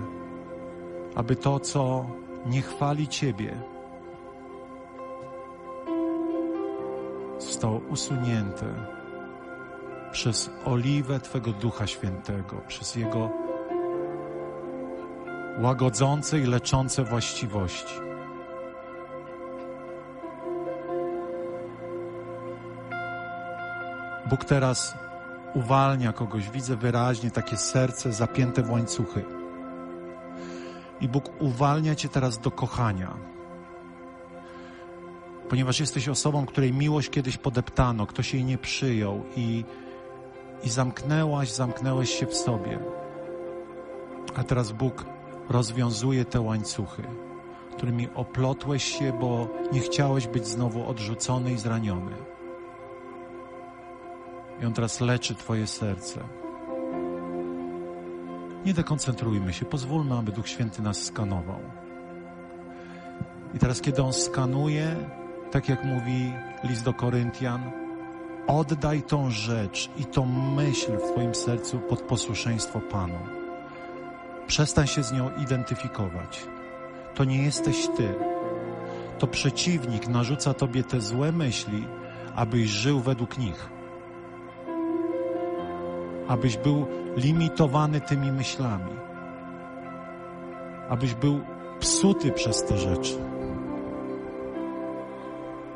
[1.15, 2.05] aby to, co
[2.45, 3.57] nie chwali Ciebie,
[7.39, 8.65] zostało usunięte
[10.11, 13.29] przez oliwę Twego Ducha Świętego, przez Jego
[15.61, 17.95] łagodzące i leczące właściwości.
[24.29, 24.95] Bóg teraz
[25.53, 29.25] uwalnia kogoś, widzę wyraźnie takie serce zapięte w łańcuchy.
[31.01, 33.13] I Bóg uwalnia Cię teraz do kochania.
[35.49, 39.65] Ponieważ jesteś osobą, której miłość kiedyś podeptano, ktoś jej nie przyjął i,
[40.63, 42.79] i zamknęłaś, zamknęłeś się w sobie.
[44.35, 45.05] A teraz Bóg
[45.49, 47.03] rozwiązuje te łańcuchy,
[47.77, 52.30] którymi oplotłeś się, bo nie chciałeś być znowu odrzucony i zraniony.
[54.61, 56.19] I On teraz leczy Twoje serce.
[58.65, 61.59] Nie dekoncentrujmy się, pozwólmy, aby Duch Święty nas skanował.
[63.53, 64.95] I teraz, kiedy On skanuje,
[65.51, 66.33] tak jak mówi
[66.63, 67.71] list do Koryntian,
[68.47, 73.19] oddaj tą rzecz i tą myśl w Twoim sercu pod posłuszeństwo Panu.
[74.47, 76.45] Przestań się z nią identyfikować.
[77.15, 78.15] To nie jesteś Ty.
[79.19, 81.87] To przeciwnik narzuca Tobie te złe myśli,
[82.35, 83.80] abyś żył według nich.
[86.31, 86.85] Abyś był
[87.17, 88.91] limitowany tymi myślami.
[90.89, 91.39] Abyś był
[91.79, 93.17] psuty przez te rzeczy.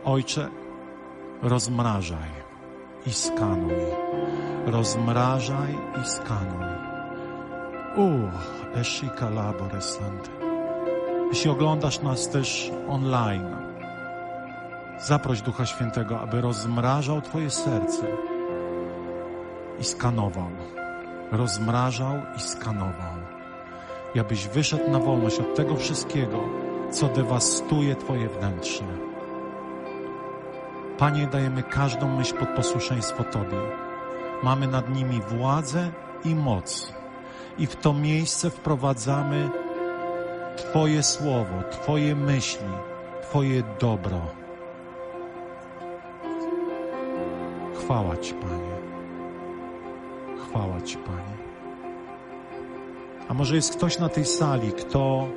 [0.06, 0.50] Ojcze,
[1.42, 2.30] rozmrażaj
[3.06, 3.74] i skanuj.
[4.66, 6.66] Rozmrażaj i skanuj.
[7.98, 10.30] Uh, Eshika Laboresante.
[11.30, 13.56] Jeśli oglądasz nas też online,
[15.00, 18.35] zaproś Ducha Świętego, aby rozmrażał Twoje serce
[19.80, 20.50] i skanował.
[21.32, 23.16] Rozmrażał i skanował.
[24.16, 26.40] I abyś wyszedł na wolność od tego wszystkiego,
[26.92, 28.86] co dewastuje Twoje wnętrze.
[30.98, 33.58] Panie, dajemy każdą myśl pod posłuszeństwo Tobie.
[34.44, 35.92] Mamy nad nimi władzę
[36.26, 36.94] i moc.
[37.58, 39.50] I w to miejsce wprowadzamy
[40.58, 42.68] Twoje słowo, Twoje myśli,
[43.22, 44.22] Twoje dobro.
[47.76, 48.75] Chwała Ci, Panie.
[50.56, 51.36] Chwała Ci, Panie.
[53.28, 55.28] A może jest ktoś na tej sali, kto,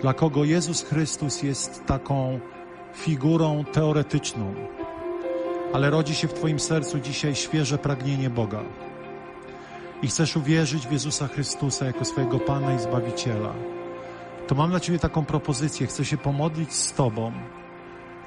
[0.00, 2.40] dla kogo Jezus Chrystus jest taką
[2.94, 4.54] figurą teoretyczną,
[5.72, 8.62] ale rodzi się w Twoim sercu dzisiaj świeże pragnienie Boga
[10.02, 13.52] i chcesz uwierzyć w Jezusa Chrystusa jako swojego Pana i Zbawiciela,
[14.46, 15.86] to mam dla Ciebie taką propozycję.
[15.86, 17.32] Chcę się pomodlić z Tobą.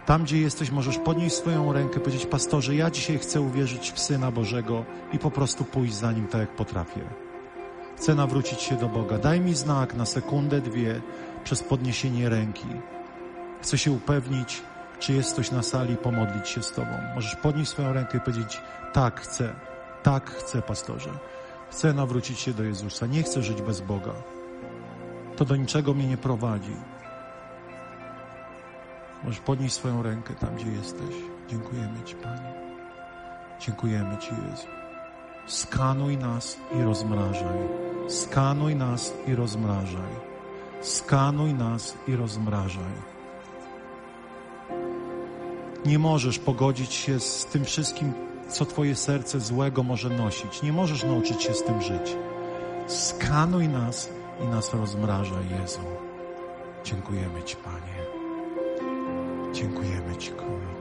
[0.10, 4.32] Tam, gdzie jesteś, możesz podnieść swoją rękę, powiedzieć, pastorze, ja dzisiaj chcę uwierzyć w Syna
[4.32, 7.02] Bożego i po prostu pójść za Nim tak, jak potrafię.
[7.98, 9.18] Chcę nawrócić się do Boga.
[9.18, 11.02] Daj mi znak na sekundę, dwie
[11.44, 12.68] przez podniesienie ręki.
[13.62, 14.62] Chcę się upewnić,
[15.00, 16.92] czy jest ktoś na sali i pomodlić się z Tobą.
[17.16, 18.62] Możesz podnieść swoją rękę i powiedzieć,
[18.94, 19.56] tak chcę,
[20.04, 21.10] tak chcę, pastorze.
[21.72, 23.06] Chcę nawrócić się do Jezusa.
[23.06, 24.14] Nie chcę żyć bez Boga.
[25.36, 26.76] To do niczego mnie nie prowadzi.
[29.24, 31.16] Możesz podnieść swoją rękę tam, gdzie jesteś.
[31.50, 32.54] Dziękujemy Ci, Panie.
[33.60, 34.68] Dziękujemy Ci, Jezu.
[35.48, 37.60] Skanuj nas i rozmrażaj.
[38.08, 40.30] Skanuj nas i rozmrażaj.
[40.82, 43.10] Skanuj nas i rozmrażaj.
[45.86, 48.14] Nie możesz pogodzić się z tym wszystkim,
[48.50, 50.62] co Twoje serce złego może nosić.
[50.62, 52.16] Nie możesz nauczyć się z tym żyć.
[52.88, 54.10] Skanuj nas
[54.44, 55.80] i nas rozmrażaj, Jezu.
[56.84, 57.99] Dziękujemy Ci, Panie.
[59.54, 60.79] Dziękujemy Ci, Królu.